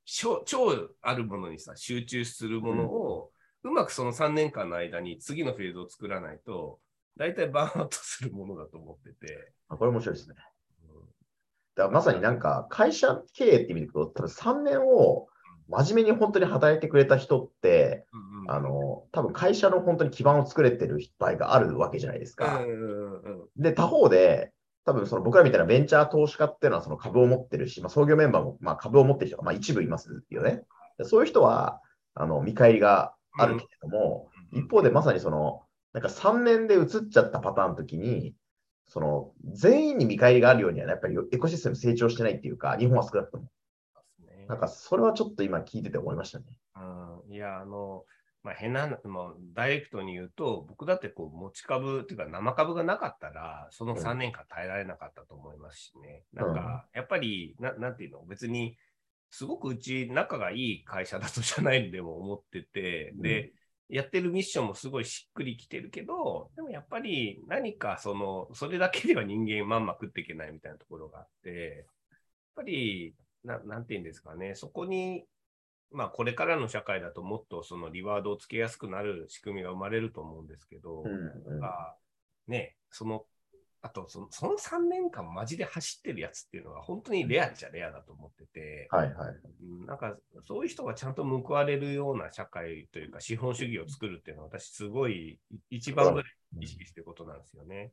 [0.06, 3.32] 超超あるものにさ、集中するものを、
[3.68, 6.80] うまくその3年間の間に次のフェーズを作らないと、
[7.18, 9.52] 大体バーンアウトするものだと思ってて。
[9.70, 10.36] あこれ面白いですね。
[10.84, 11.02] うん
[11.76, 15.28] だからまさになんか会社経営って意味でいくと、多分3年を
[15.70, 22.62] 真面目に本当に働いてくれた人って、うんうんあの、多分会社の本当に基盤を作れてる場合があるわけじゃないですか。
[23.58, 24.54] で、他方で、
[24.86, 30.64] 多分その僕らみたいなベンチャー投資家っていうのはその株を持ってるし、まあ、創業メンバーもまあ株を持ってる人がまあ一部いますよね。
[30.98, 31.82] でそういう人は
[32.16, 38.34] あの見返りがあるけれども、うん一方でまさにその、なんか3年で移っちゃったパターンの時に、
[38.86, 43.50] その全員に見返りがあるようには、やっぱりエコシステム成長してないっていうか、日本は少なくとも。
[44.48, 46.46] なんかそれはちょっと今聞いてて思いましたね。
[46.78, 48.06] うん、いや、あの、
[48.44, 56.24] まあ、変な、もうダイレクトに言うと、僕だってこう持ち株っていうか生株がなかったら、その3年間耐えられなかったと思いますしね。
[56.32, 58.78] なんか、やっぱりな、なんていうの、別に、
[59.30, 63.54] すごくうち仲がいい会社だとじゃないでも思ってて、で、
[63.90, 71.88] やってるミッションもすごいしっくりきてるけど、でもやっぱり何かその、それだけでは人間まんま食っていけないみたいなところがあって、やっ
[72.56, 75.26] ぱり、ななんていうんですかね、そこに
[75.92, 81.64] まあ、これからの社会だともっとそのリワードをつけやすくなる仕組みが生まれると思うんですけど、うんうん。
[81.64, 81.96] あ
[82.48, 83.26] ね、その、
[83.82, 89.36] あとその、その3年間マジで走ってるやつっていうのは本当にレアっちゃレアだと思ってて、はいはい。
[89.64, 90.16] うんなんか
[90.48, 97.92] そういう人がちゃんと報われるような社会というか資本主義を作るっていうのは私すごい一番ぐらい意識してることなんですよね。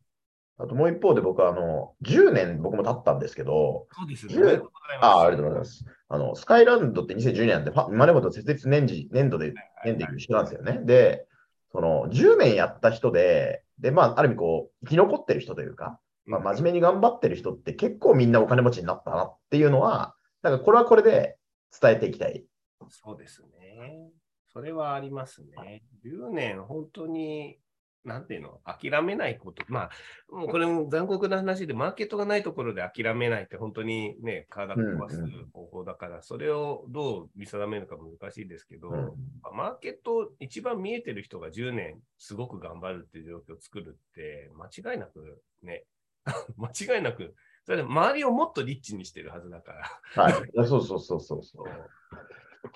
[0.57, 4.61] あともう一方で僕はあの、10年僕も経ったんですけど、そうですね
[5.01, 5.85] ああ、ありがとうございます。
[6.09, 9.53] あの、スカイランドって2012年なんで、マネボと設立年次、年度で、
[9.85, 10.81] 年で一緒なんですよね。
[10.85, 11.27] で、
[11.73, 21.37] その、10年やった人で、で、まあ、ある意味こう、生き残ってる人というか、まあ、真面目に頑張ってる人って結構みんなお金持ちになったなっていうのは、なんかこれはこれで
[21.81, 22.45] 伝えていきたい。
[22.89, 24.11] そうですね。
[24.53, 25.83] それはありますね。
[26.05, 27.59] 10年、本当に、
[28.05, 29.63] なんていうの、諦めないこと。
[29.69, 29.91] まあ、
[30.35, 38.97] もうこれも残酷な話で、マーケットがないところで諦めないって、本当にね、体壊す方法だから、それをどう見定めるか難しいですけど、うん
[39.43, 45.85] まあマーケット一番見えてる人が10年すごく頑張るっていう状況を作るって、間違いなくね、
[46.57, 50.23] 間違いなく、それで周りをもっとリッチにしてるはずだから。
[50.23, 50.67] はい。
[50.67, 51.65] そうそうそうそう そ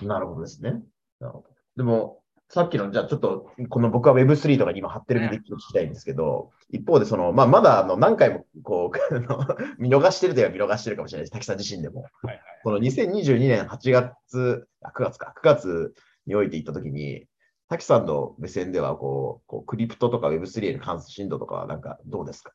[0.02, 0.06] う。
[0.06, 0.82] なるほどですね。
[1.20, 1.50] なるほど。
[1.76, 11.32] でも、さっきの、じゃあちょっと、この僕は Web3 とかに今貼ってるんで聞きたいんですけど、一方で、その、まあ、まだあの何回もこう見逃してるといえば見逃してるかもしれないです。
[11.32, 12.02] 滝さん自身でも。
[12.02, 15.94] はいはいこの2022年8月、あ9月か、9月
[16.26, 17.26] において行ったときに、
[17.68, 22.52] 滝さんの目線ではこう、こうクリプトとか Web3 への関心度とかはなんかどうですか？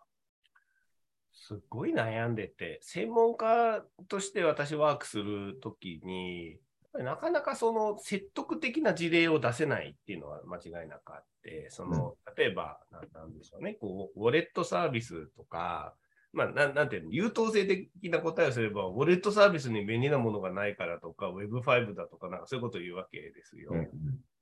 [1.32, 6.58] すっごい悩んでて、専門家として私ワークするときに、
[6.94, 15.96] なかなかその説得的な事例を出せないっていうのは間違いなくあって、その例えばな、なんでしょうね、こうウォレットサービスとか、
[16.34, 23.72] まあ、なんなんていうの、優等生的な答えをすれば、ウォレットサービスに便利なものがないからとか、Web5 だとか、なんかそういうことを言うわけですよ。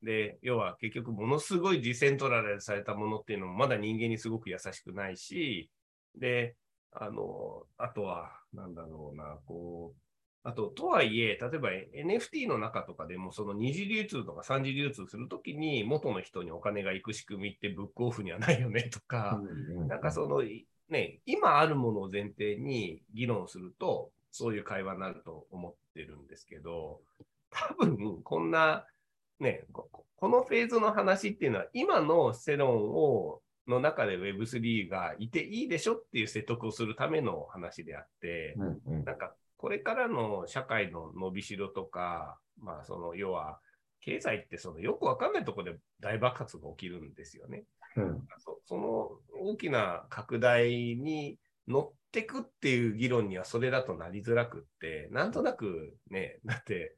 [0.02, 5.70] で、要は結局ものすごいディセントラライズされたものっていうのもまだ人間にすごく優しくないし、
[6.18, 6.56] で、
[6.94, 10.11] あの、あとは、なんだろうな、こう、
[10.44, 19.40] あと、とはいえ、例えば NFT の中とかでも、その二次流通とか三次流通するときに、元の人にお金が行く仕組みってブックオフにはないよねとか、
[19.88, 20.42] なんかその、
[20.90, 27.02] ね、今あるものを前提に議論すると、そういう会話になると思ってるんですけど、
[27.52, 28.86] 多分こんな、
[29.40, 39.06] ね、ここのフェーズの話っていうのは、今の世論をの中で Web3 がいていいでしょっていう説得をするための話であって、うんうん。
[39.06, 43.60] なんかこれからの社会の伸びしろとか、まあその要は
[44.02, 47.66] 経済ってそのよくわかんないところで大爆発が起きるんですよね。
[47.96, 56.96] うんそその大きな拡大に乗ってくっていう議論にはそれだとなりづらくって、なんとなくね、だって、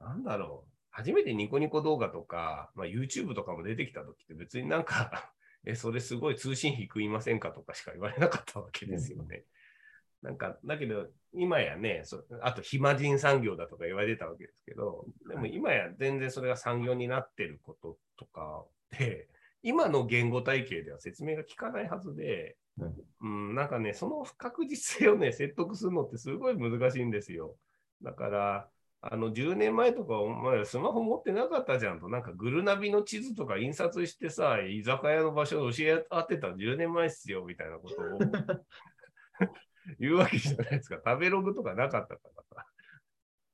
[0.00, 5.32] なんだろう、初めてニコニコ動画とか、まあ、YouTube とかも出てきた時って別になんか、
[5.64, 9.44] え、それすごい通信費食いませんかとかしか言われなかったわけですよね。
[10.22, 18.64] なんか、だけど、今やね、そあと暇人産業だとか言われてたわけですけど、でも今や全然それが産業になってることとか
[18.98, 19.28] で、
[19.62, 22.56] 今の言語体系では説明が効かないはずで、
[23.20, 27.56] うん、なんかね、その不確実性をね、説得するのってすごい難しいんですよ。
[28.02, 28.68] だから、
[29.00, 38.18] あの10年前とか、お前スマホ持ってなかったじゃんと、なんかグルナビの地図とか印刷してさ、居酒屋の場所を教え合ってたの10年前っすよ、みたいなことを
[39.98, 41.00] 言うわけじゃないですか。
[41.04, 42.66] 食べログとかなかったからさ。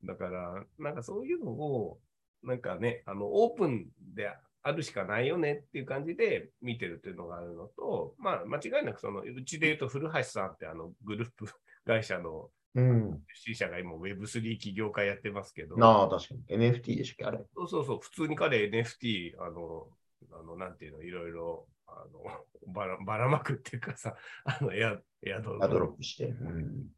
[0.04, 1.98] だから、なんかそういうのを、
[2.42, 4.30] なんかね、あの、オープンで
[4.62, 11.46] あるしかないよねっていう感じで見てるっていうのがあるのと、まあ、間違いなくその、うちで言うと古橋さんってあの、グループ
[11.84, 13.22] 会社のうん。
[13.44, 16.58] 出身者が今 Web3 起業家やってますけど、なあ、確かに。
[16.72, 17.44] NFT でしたっけあれ。
[17.56, 19.88] そうそうそう、普通に彼 NFT、あの、
[20.32, 26.26] あのなんていうの、いろいろ、あのばらばらまくっていうかさ、 あのエアエアドロップアドロップして。
[26.26, 26.90] うん。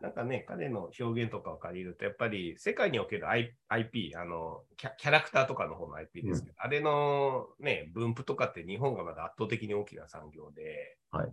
[0.00, 11.32] なんかね、彼の表現とかを借りると、やっぱり世界における I- IP、あのキャ、キャラクターとかの方の IP ですけど、あれのね、分布とかって日本がまだ圧倒的に大きな産業で、はい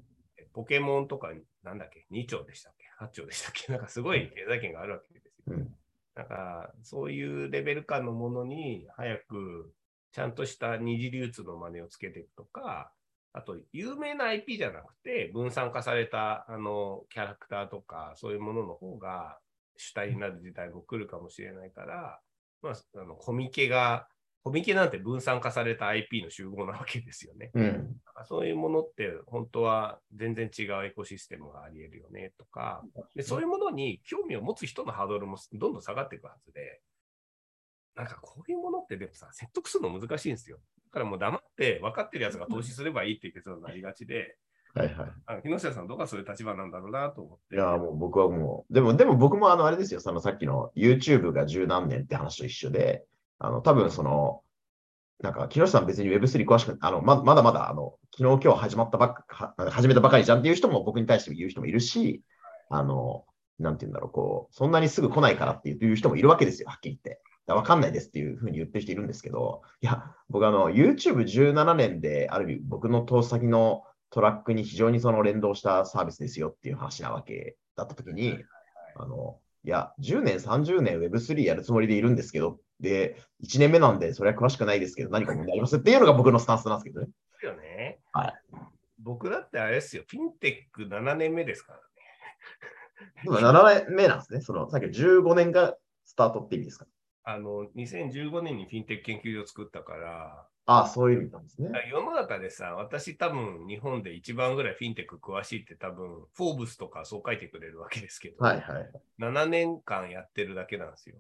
[0.58, 1.32] ポケモンとか、
[1.64, 5.34] なんだっけ、2兆でしたっけ、8兆でしたっけ、 なんかすごい経済圏があるわけですよ。
[5.48, 5.76] うん。
[6.16, 9.72] なんか、そういうレベル感のものに早く、
[10.12, 12.92] ちゃんとした二次流通の真似をつけていくとか、
[13.34, 19.38] あと、有名な IP じゃなくて、分散化されたあのキャラクターとか、そういうものの方が
[19.76, 22.20] 主体になる時代も来るかもしれないから、
[22.62, 24.08] まあ、あのコミケが、
[24.44, 27.52] コミケなんて分散化された IP の集合なわけですよね。
[27.54, 27.96] うん。
[28.26, 32.82] そういうものって本当は全然違うエコシステムがあり得るよねとか、
[33.14, 36.82] でそういうものに興味を持つ人のハードルもどんどん下がっていくはずで、
[37.98, 40.58] なんかこういうものってでもさ、説得するの難しいんですよ。
[40.86, 44.38] だからもう黙って分かってるやつが投資すればいいっていう結論になりがちで、
[44.76, 45.12] はいはい。
[45.26, 47.56] あ木下さんとかそういう立場なんだろうなと思って。
[47.56, 53.04] いや、もう僕はもう、でも、でも僕もあの、あれですよ、そのさっきの YouTube が十何年って話と一緒で、
[53.40, 54.42] あの、多分その、
[55.24, 62.22] なんか、木下さん別に Web3 詳しく、あの、ままだまだ、あの、昨日今日始まったばっか、は始めたばかりじゃんっていう人も僕に対して言う人もいるし、
[62.70, 63.26] あの、
[63.58, 67.22] なんて言うんだろう、こう、そんなにすぐ来ないからっていう人もいるわけですよ、はっきり言って。
[67.56, 78.38] わかんないですっていうふうに言ってる人いるんですけど、いや、僕あの、YouTube17 年で、ある意味僕の投資先のトラックに非常にその連動したサービスですよっていう話なわけだったときに、
[78.96, 87.08] あの、いや、10年、30年 Web3 やるつもりでいるんですけど、で、1年目なんで、それは詳しくないですけど、何か問題ありますっていうのが僕のスタンスなんですけどね。
[87.08, 88.00] ですよね。
[88.14, 88.34] はい
[89.00, 91.84] 僕だってあれですよ、フィンテック7年目ですからね。
[93.24, 94.42] 今7年目なんですね。
[94.42, 96.88] その、さっき15年がスタートって意味ですか？
[97.30, 101.70] あの、2015年にフィンテック研究所を作ったから、ああ、そういう意味なんですね。
[101.92, 108.90] 世の中でさ、私多分日本で一番ぐらいフィンテック詳しいって多分、フォーブスとかそう書いてくれるわけですけど、はいはい。
[109.20, 111.18] 7年間やってるだけなんですよ。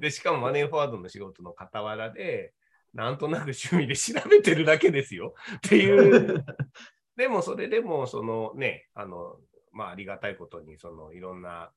[0.00, 2.54] で、しかもマネーフォワードの仕事の傍らで、
[2.94, 5.34] なんとなく趣味で調べてるだけですよ。
[5.56, 6.44] っていう。
[7.14, 9.38] でもそれでも、そのね、あの、
[9.72, 11.72] まあありがたいことに、そのいろんな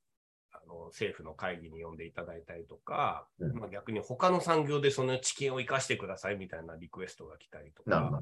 [0.52, 8.22] あの政府の会議に呼んでいただいたりとか、うんまあ、逆に他の産業でその知見を生かしてくださいみたいなリクエストが来たりとか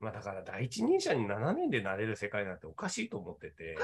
[0.00, 3.76] まあだから第一人者に7年でなれる世界なんておかしいと思ってて、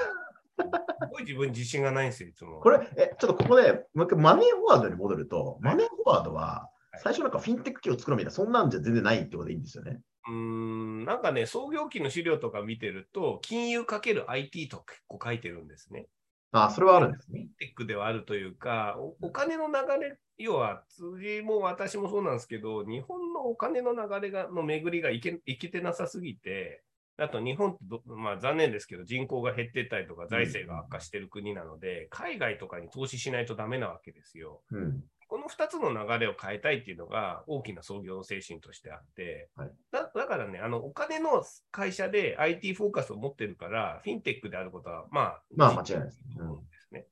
[0.57, 2.59] すごい自分に自信がないんですよ、いつも。
[2.59, 9.99] これ、え、ちょっとここで、もう一回マネーフォワードに戻ると、マネーフォワードははい最初なんかフィンテック機を作るみたいな、そんなんじゃ全然ないってことでいいんですよね。
[10.27, 16.05] うーん、なんかね、創業期の資料とか見てると、金融かける IT と結構書いてるんですね。
[16.53, 17.47] ああ、それはあるんですね。
[17.57, 26.83] テックではあるというか、おお金の流れ、要は辻も私もそうなんですけど、日本のお金の流れがの巡りがいけいけてなさすぎて、
[27.17, 34.61] あと日本ってど、まあ、残念ですけど、人口が減ってったりとか、財政が悪化してる国なので、海外とかに投資しないとダメなわけですよ。
[34.71, 35.03] うん。
[35.33, 39.71] この2つの流れを変えたいっていうのが大きな創業の精神としてあって、はい。
[39.91, 46.17] だだからね、あのお金の会社で IT フォーカスを持ってるから、フィンテックであることは、まあ、まあ間違いないです。
[46.19, 46.55] ねうん。
[46.57, 47.07] ですね。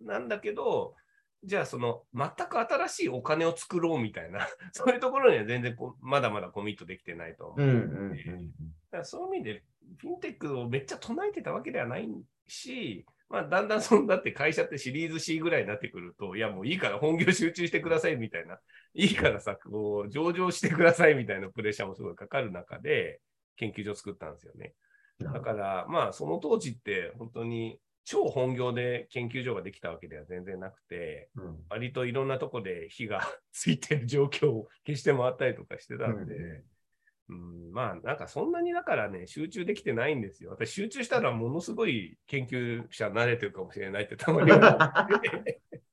[0.00, 0.94] なんだけど、
[1.44, 7.60] じゃあその全く新しいお金を作ろうみたいな、 そういうところには全然こうまだまだコミットできてないと思う。
[7.60, 8.16] うんうんうん。
[8.90, 9.64] だからそういう意味で、
[9.98, 12.08] フィンテックをめっちゃ唱えてたわけではない
[12.46, 18.58] し、まあ、だんだんそんだって会社ってシリーズ C ぐらいになってくると、いやもういいから本業集中してくださいみたいな、
[18.94, 23.20] いいからさ、こう上場してくださいみたいなプレッシャーもすごいかかる中で、
[23.56, 24.72] 研究所を作ったんですよね。
[25.20, 31.56] うんだから、まあ、その当時って本当に超本業で研究所ができたわけでは全然なくて、うん。
[31.68, 33.20] 割といろんなとこで火が
[33.52, 36.62] ついてる状況を消して回ったりとかしてたんで、
[37.28, 40.50] うん、まあなんかそんなにだからね、集中できてないんですよ。
[40.50, 45.60] 私集中したらものすごい研究者になれてるかもしれないってたまに思って。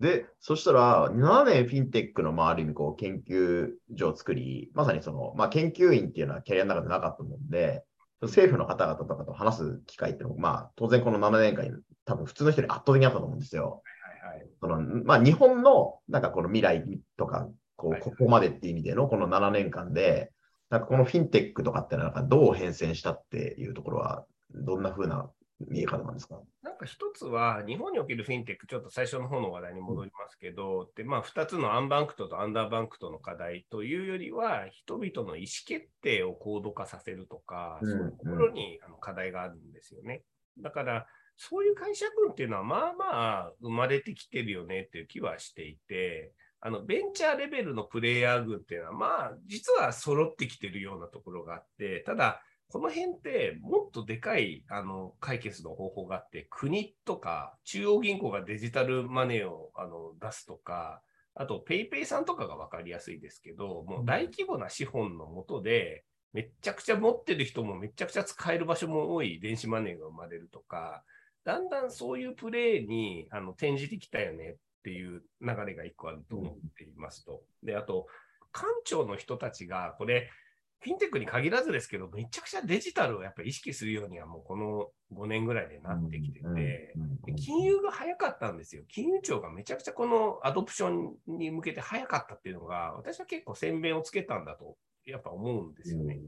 [0.00, 7.84] で、そしたら、7年フィンテックの、まあ、ある意味、こう、研究所を作り、まさにその、まあ、研究員っていうのはキャリアの中でなかったと思うんで、
[8.20, 11.70] 政府の方々とかと話す機会っていうのも、まあ、当然この7年間に、
[12.04, 13.82] 多分普通の人に圧倒的にあったと思うんですよ。
[14.24, 16.84] はいはいその、まあ、日本の、なんかこの未来
[17.16, 17.48] とか、
[17.82, 20.30] こう、はいここまでっていう意味でのこの7年間で、
[20.70, 24.24] なんかこのフィンテックとかってなんかどう変遷したっていうところは、
[24.54, 25.28] どんな風な
[25.68, 26.40] 見え方なんですか？
[26.62, 40.22] なんか一つは、日本におけるフィンテック、ちょっと最初の方の話題に戻りますけど、でまあ、2つのアンバンクトとアンダーバンクトの課題というよりは、人々の意思決定を高度化させるとか、うんそういうところにあの課題があるんですよね。
[40.58, 41.06] だから、
[41.36, 46.32] そういう会社群っていうのは、まあまあ生まれてきてるよねっていう気はしていて、
[46.64, 61.02] あのベンチャーレベルのプレイヤー群っていうのは、まあ、実は揃ってきてるようなところがあって、ただ、この辺ってもっとでかいあの解決の方法があって、国とか中央銀行がデジタルマネーをあの出すとか、
[61.34, 71.02] あと PayPay さんとかが分かりやすいですけど、もう大規模な資本のもとで、めっちゃくちゃ持ってる人もめちゃくちゃ使える場所も多い電子マネーが生まれるとか、
[71.44, 77.42] だんだんそういうプレーにあの転じてきたよねっていう流れが一個あると思っていますと。
[77.62, 78.06] で、あと、
[78.52, 80.30] 官庁の人たちが、これ、
[80.82, 86.94] フィンテックに限らずですけど、めちゃくちゃデジタルをやっぱり意識するようにはもうこの5年ぐらいでなってきてて、
[87.36, 88.82] 金融が早かったんですよ。
[88.88, 96.20] 金融庁がめちゃくちゃこのアドプションに向けて早かったっていうのが、私は結構先鞭をつけたんだと、やっぱ思うんですよね。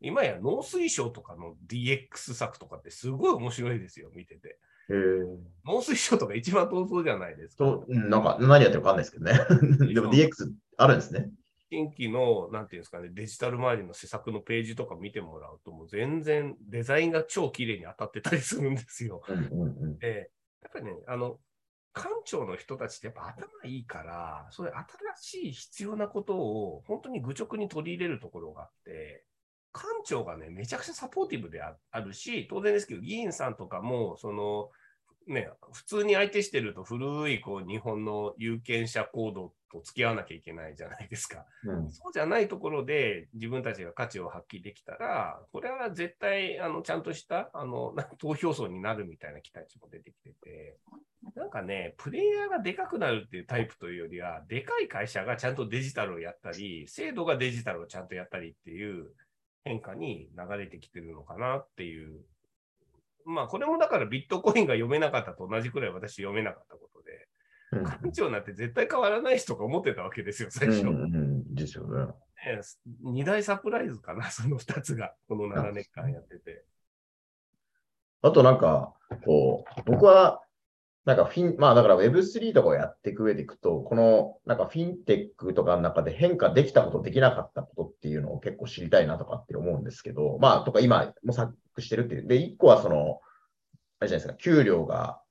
[0.00, 4.58] 今や農水省とかの DX 策とかってすごい面白いですよ、見てて。
[4.90, 7.64] へー農水省とか一番遠そうじゃないですか。
[7.88, 9.94] なんか何やってるかわかんないですけどね。
[9.94, 11.30] でも DX あるんですね。
[11.70, 19.22] 新規の、なんていうんですかね、デジタル周りの施策のページとか見てもらうと、もう全然デザインが超綺麗に当たってたりするんですよ。
[19.28, 20.30] うんうんうんで、
[20.62, 21.38] やっぱりね、あの、
[21.92, 24.72] 官庁の人たちってやっぱ頭いいから、そういう
[25.16, 29.24] 新しい必要なことを本当に愚直に取り入れるところがあって、
[29.72, 34.70] 官庁がね、めちゃくちゃサポーティブでああるし、当然ですけど、議員さんとかも、その、
[35.26, 41.44] ね、普通に相手してると古いこう日本の有権者行動と付き合わなきゃいけないじゃないですか。
[41.64, 50.78] うんそうじゃないところで自分たちが価値を発揮できたら、これは絶対あのちゃんとしたあのなんか投票層になるみたいな期待値も出てきてて、
[51.34, 59.12] なんかね、プレイヤーがでかくなるっていうタイプというよりは、でかい会社がちゃんとデジタルをやったり、制度がデジタルをちゃんとやったりっていう
[59.64, 62.20] 変化に流れてきてるのかなっていう。
[63.24, 67.28] まあ、これもだからビットコインが読めなかったと同じくらい私読めなかったことで、
[67.72, 70.80] うん官庁なんて絶対変わらないしとか思ってたわけですよ、最初。
[70.80, 72.06] うんうんうんですよね。
[72.06, 72.60] ね
[73.02, 76.64] 二大サプライズかな、 その2つが、この7年間やってて。
[78.22, 78.94] あとなんか、
[79.24, 80.42] こう、僕は、
[81.04, 92.26] なんかフィン、まあだから Web3 とかをやっていく上でいくと、このなんかフィンテックとかの中で変化できたこと、できなかったことっていうのを結構知りたいなとかって思うんですけど、まあとか今模索してるっていう。
[92.26, 93.20] で、一個はその、
[93.98, 95.22] あれじゃないですか、給料が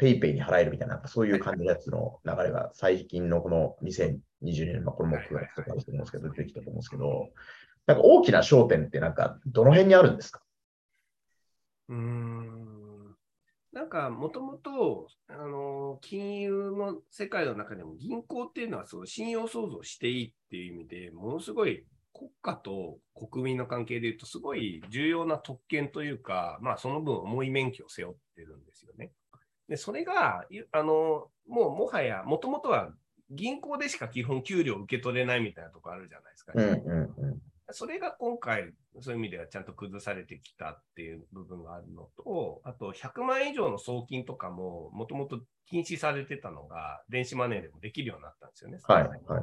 [0.00, 7.28] PayPay に払えるみたいな、なんかそういう感じのやつの流れが最近のこの2020年、まあこれも9月とかだと思うんですけど、出てきたと思うんですけど、
[7.86, 10.42] なんか大きな焦点ってなんかどの辺にあるんですか？
[11.88, 13.16] うーん。
[13.72, 21.84] なんか、もともと、あの、金融の世界の中でも銀行っていうのは、その信用創造していいっていう意味でものすごい
[22.14, 29.10] 国家と国民の関係でいうと、すごい重要な特権というか、まあ、その分重い免許を背負ってるんですよね。
[29.68, 32.90] で、それが、いあの、もうもはや、もともとは
[33.30, 36.52] 銀行でしか基本給料を受け取れないみたいなとこあるじゃないですか。
[36.54, 37.42] うんうんうん。
[37.70, 48.78] それが今回、そういう意味ではちゃんと崩されてきたっていう部分があるのと、あと100万以上の送金とかも、もともと禁止されてたのが、電子マネーでもできるようになったんですよね。
[48.84, 49.42] はいはい。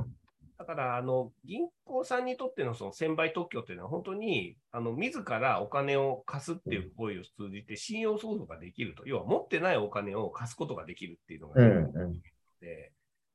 [0.62, 9.08] だから、あの、銀行さんにとってのその専売特許っていうのは、本当に、あの、自らお金を貸すっていう行為を通じて信用創造ができると。
[9.08, 12.22] 要は、持ってないお金を貸すことができるっていうのが、うんうん
[12.60, 12.92] で、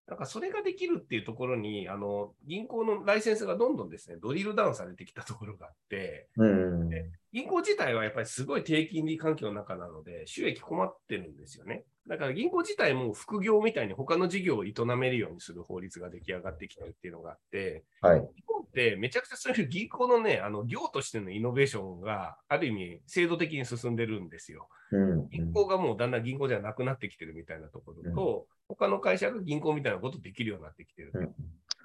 [0.06, 6.90] なんかそれができるっていうところに、あの銀行のライセンスがどんどんですね、ドリルダウンされてきたところがあって、うん
[7.32, 11.84] 銀行自体はやっぱりすごい低金利環境の中なので、収益困ってるんですよね。
[12.08, 24.68] だから銀行自体も副業みたいに他の事業を営めるようにする法律が出来上がってきてるっていうのがあって、はい、日本ってめちゃくちゃそういう銀行のね、あの業としてのイノベーションがある意味制度的に進んでるんですよ。
[24.92, 31.10] うん、銀行がもうだんだん銀行じゃなくなってきてるみたいなところと、うん、他の会社が銀行みたいなことできるようになってきてる。
[31.12, 31.34] うん、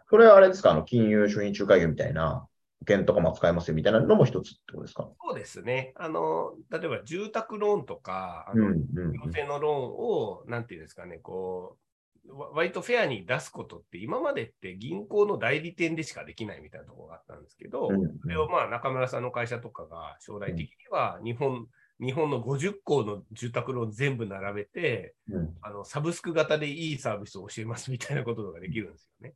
[0.08, 2.46] それはあれですか、あの金融商品仲介業みたいな？
[2.82, 5.10] 保険とかも使えますよみたいなのも一つってことですか？
[5.24, 5.94] そうですね。
[5.96, 11.82] あの、例えば住宅ローンとか、あの、行政のローンを、なんていうんですかね、こう、
[12.54, 21.68] 割とフェアに出すことって今までって銀行の代理店でしかできないみたいなところがあったんですけど、うんうん、それをまあ中村さんの会社とかが将来的には日本、
[22.00, 29.34] うん、日本の50校の住宅ローン全部並べて、うん、あのサブスク型でいいサービスを教えますみたいなことができるんですよね。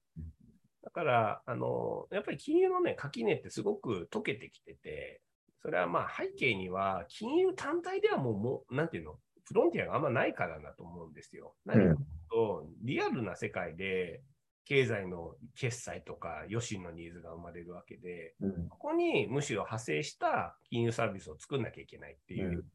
[0.85, 5.19] だから、あの、やっぱり金融のね、垣根ってすごく溶けてきてて、
[5.63, 9.15] それはまあ背景には、金融単体ではもう、もなんていうの、
[9.45, 11.55] フロンティアがあんまないからだと思うんですよ。
[11.65, 14.21] 何かと、リアルな世界で、
[14.65, 22.65] 経済の決済とか余震のニーズが生まれるわけで、うん、ここにむしろ派生した金融サービスを作んなきゃいけないっていう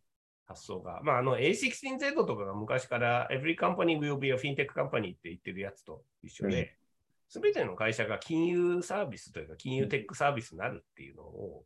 [0.47, 6.77] 発想が、うん、まあ、あの A16Z とかが昔から Every company will be a fintech company って言ってるやつと一緒で、
[7.31, 11.65] すべての会社が金融サービスというか、金融テックサービスになるっていうのを、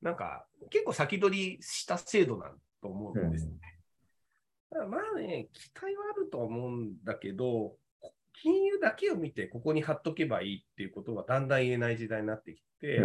[0.00, 3.52] なんか結構先取りした制度なんと思うんですね。
[4.70, 7.76] だからまあね、期待はあると思うんだけど、
[8.42, 13.02] 金融だけを見てここに貼っとけばいいっていうことはだんだん言えない時代になってきて、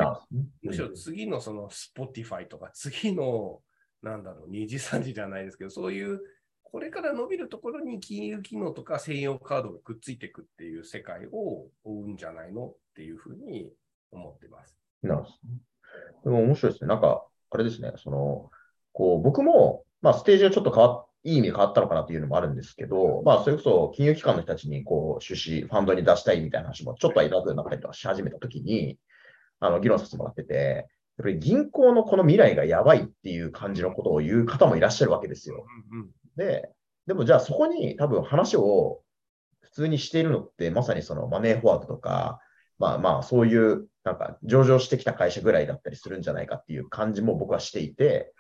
[0.64, 3.62] むしろ次のその Spotify とか次の
[4.02, 6.22] なんだろう、2次3次じゃないですけど、そういう
[6.72, 13.70] これから伸びるところに金融機能とか専用カードがくっついていくっていう世界を追うんじゃないのっていうふうに
[14.12, 14.78] 思ってます。
[15.04, 15.30] なるほど。
[16.24, 16.88] でも面白いですね。
[16.88, 18.50] なんか、あれですね、その、
[18.94, 28.98] こう、僕も、まあ、ステージがちょっと変わいい意味で変わったのかなっていうのもあるんですけど、まあ、それこそ金融機関の人たちに、こう、出資、ファンドに出したいみたいな話もちょっとはいただくなったりとかし始めたときに、
[29.60, 35.66] あの、議論させてもらってて、やっぱり銀行のこの未来がやばいっていう感じのことを言う方もいらっしゃるわけですよ。
[35.92, 36.70] うんうん、で、
[37.08, 39.02] でもじゃあそこに多分話を
[39.62, 42.40] 普通にしているのってまさにそのマネーフォワードとか、
[42.78, 48.34] まあまあそういうなんか上場してきた会社ぐらいだったりするんじゃないかっていう感じも僕はしていて、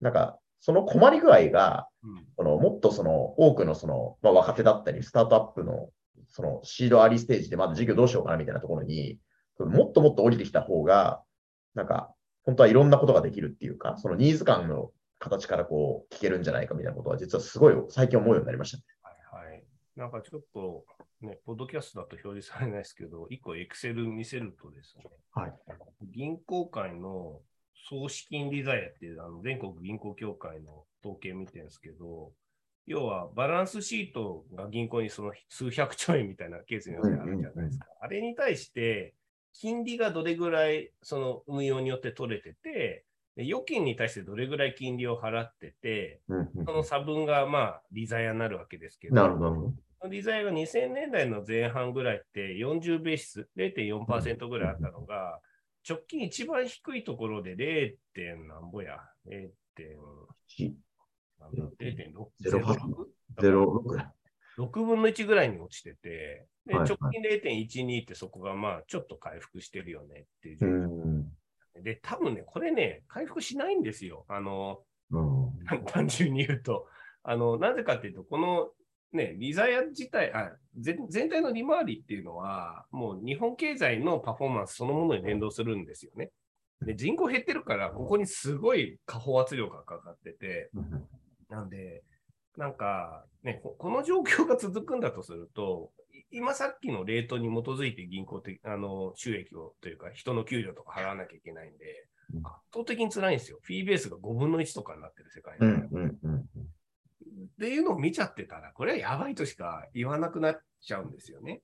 [0.00, 1.88] なんかその困り具合が、
[2.36, 5.90] このもっとその多くのその、まあ、若手だったり、スタートアップの
[6.28, 9.18] そのシードアリーステージでまだ事業どうしようかなみたいなところに、
[9.58, 11.22] もっともっと降りてきた方が、
[11.74, 12.14] なんか
[12.44, 14.90] 本当はいろんなことができるっていうか、そのニーズ感の
[15.24, 18.84] 形からこう聞けるんじゃないかみたいなことは、実はすごい最近思うようになりました、ね。
[19.02, 19.10] は
[19.42, 19.64] いはい。
[19.96, 20.84] なんかちょっと、
[21.22, 25.52] ね、ポッドキャストだと表示されないですけど、1個エクセル見せるとですね、はい、
[26.02, 27.40] 銀行界の
[27.88, 32.32] 総資金利ザヤっていうあの全国銀行協会の統計見てるんですけど、
[32.86, 37.86] 要はバランスシートが銀行にその数百兆円みたいなケースにあるじゃないですか。
[38.00, 39.14] あれに対して、
[39.54, 43.04] 金利がどれぐらいその運用によって取れてて、
[43.36, 46.20] 預金に対してどれぐらい金利を払ってて、
[46.66, 49.72] その差分がまあ利ザヤになるわけですけど、なるほ
[50.02, 50.08] ど。
[50.08, 55.40] 利ザヤが2000年代の前半ぐらいって40ベース、0.4%ぐらいあったのが、
[55.88, 57.96] 直近一番低いところで 0.
[58.14, 60.72] 点なんぼや、0.6
[61.78, 62.26] 0.6
[64.56, 71.24] 6分の1ぐらいに落ちてて、で直近0.12ってそこがまあちょっと回復してるよねっていう状況。
[71.82, 74.24] で、多分ね、これね、回復しないんですよ。
[74.28, 76.86] あの、うん、単純に言うと。
[77.22, 78.70] あの、なぜかっていうと、この
[79.14, 86.30] ね、リザヤ自体あ全、全体の利回りっていうのは、もう日本経済のパフォーマンスそのものに連動するんですよね。
[86.84, 90.70] で、人口減ってるから、ここにすごい下方圧力がかかってて、
[91.48, 92.02] なんで、
[92.56, 95.90] なんか、ね、この状況が続くんだとすると、
[96.34, 102.08] 今さっきのレートに基づいて銀行ってあの収益をというか人の給料とか払わなきゃいけないんで、
[102.42, 103.58] 圧倒的に辛いんですよ。
[103.62, 105.66] フィーベースが5分の1とかになってる世界で。
[105.66, 106.42] うんうんうん、っ
[107.60, 111.62] ていうのを見ちゃってたら、これはやばいとしか言わなくなっちゃうんですよね。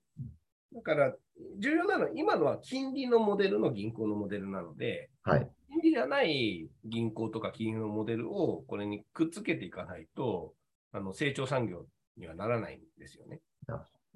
[0.72, 1.14] だから、
[1.58, 10.54] 重要なのは、今のは金利のモデルの銀行のモデルなので、はい、金利じゃない銀行とか金融のモデルをこれにくっつけていかないと、
[10.92, 13.40] あの成長産業にはならないんですよね。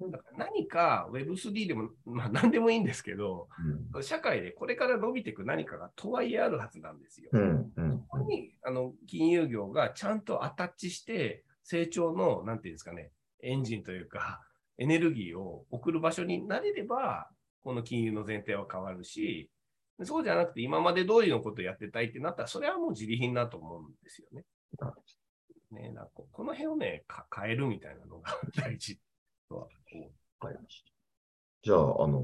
[0.01, 3.47] だから何か Web3 でも、まあ何でもいいんですけど、
[3.93, 7.29] うん、社会でこれから伸びていく何かがとはいえあるはずなんですよ。
[7.31, 14.41] うんうん、ここにあの金融業がちゃんとアタッチして成長の、なんていうんですかね、エンジンというか、
[14.77, 17.29] エネルギーを送る場所になれれば、
[17.63, 19.49] この金融の前提は変わるし、
[20.03, 24.43] そうじゃなくて今まで通りのことをやってたいってなったら、それはもう自利品だと思うんですよね。
[25.71, 28.97] ねなんかこの辺をね、変えるみたいなのが大事。
[28.97, 29.01] と
[29.49, 29.67] は思
[30.47, 30.51] う。
[30.51, 30.91] いました。
[31.63, 32.23] じゃあ、あの、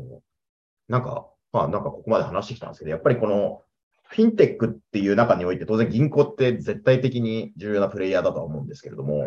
[0.88, 3.64] なんか、まあなんかここまで話してきたんですけど、やっぱりこの
[4.04, 9.20] フィンテックっていう中において当然銀行って絶対的に重要なプレイヤーだとは思うんですけれども、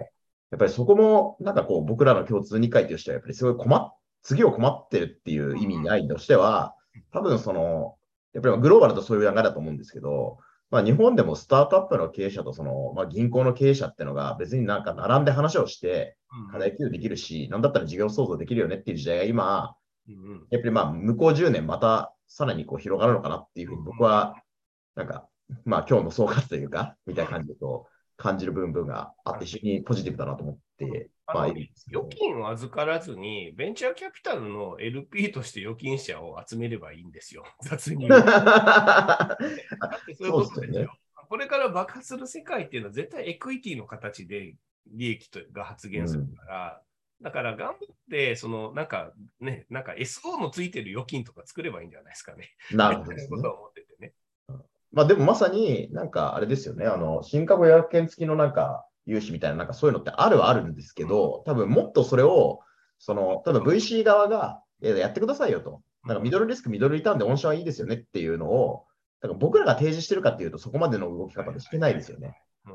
[0.51, 6.75] やっぱりそこもなんかこう僕らの共通理解としてはやっぱりすごい困っ、次を困ってるっていう意味ないとしては、
[7.13, 7.97] 多分その、
[8.33, 10.39] やっぱりグローバルとそういう流れだと思うんですけど、
[10.71, 16.17] まあ、日本でもスタートアップの経営者とその、まあ、銀行の経営者っていうのが別になんか並んで話をして
[16.51, 19.77] 課題共有できるし、なんだったら事業創造できるよねっていう時代が今、
[20.51, 24.35] やっぱりまあ向こう10年またさらにこう広がるのかなっていうふうに僕は
[24.97, 25.29] なんか
[25.65, 27.87] まあ今日の総括というかみたいな感じでと
[28.17, 30.61] 感じる部分があって非常にポジティブだなと思って、
[31.27, 31.65] まあ、預
[32.11, 38.09] 金を預からずに、ベンチャーキャピタルの LP として預金者を集めればいいんですよ、 雑に。
[38.13, 38.19] そう
[40.27, 40.95] いうことですよ。
[41.29, 44.55] これから爆発する世界っていうのは絶対エクイティの形で
[44.89, 46.83] 利益とが発現するから、
[47.21, 47.77] うん、だから頑張っ
[48.11, 52.55] て、そのなんかね、なんか SO のついてる預金とか作ればいいんじゃないですかね。
[52.73, 54.13] なるほど、ね、こと思っててね。
[54.93, 62.61] まあでもまさになんかあれですよね、あの新株予約券付きのなんか融資みたいな、なんかそういうのってあるはあるんですけど、多分もっとそれを、
[62.99, 65.83] その、多分 VC 側が、やってくださいよと。
[66.05, 68.85] なんかミドルリスク、ミドルリターンで御社はいいですよねっていうのを、
[69.21, 72.39] だから僕らが提示してるかっていうと、そこまでの動き方でしてないですよね。
[72.67, 72.73] うん、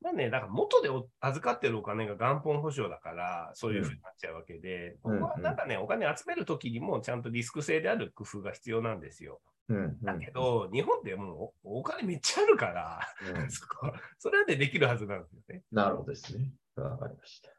[0.00, 0.88] まあね、だから元で
[1.20, 9.40] 預かってるお金が元本保証だから、そういうふうになっちゃうわけで、うん、ここはなんかね、お金集めるときにもちゃんとリスク性である工夫が必要なんですよ。
[10.02, 13.00] だけど、日本でもうお金めっちゃあるから、
[13.42, 15.62] うん、そこそれでできるはずなんですよね。
[15.72, 16.52] なるほどですね。
[16.76, 17.50] わかりました。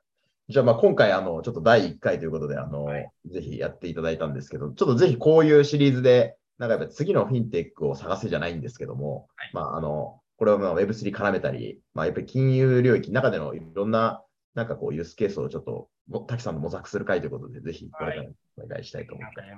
[0.50, 14.24] じゃあ、まあ今回、あの、ちょっと第1回ということで、あの、はい、ぜひやっていただいたんですけど、ちょっとぜひこういうシリーズで、なんかやっぱ次のフィンテックを探せじゃないんですけども、はい、まあ、あの、これをまあ Web3 絡めたり、まあ、やっぱり金融領域の中でのいろんな、
[14.56, 15.90] なんかこう、ユースケースをちょっと、
[16.28, 18.30] 滝さんの模索する会ということで、ぜひこれから
[18.66, 19.40] お願いしたいと思います。
[19.40, 19.50] はい、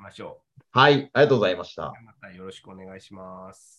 [0.72, 1.94] はい、ありがとうございました。
[2.04, 3.79] またよろしくお願いします。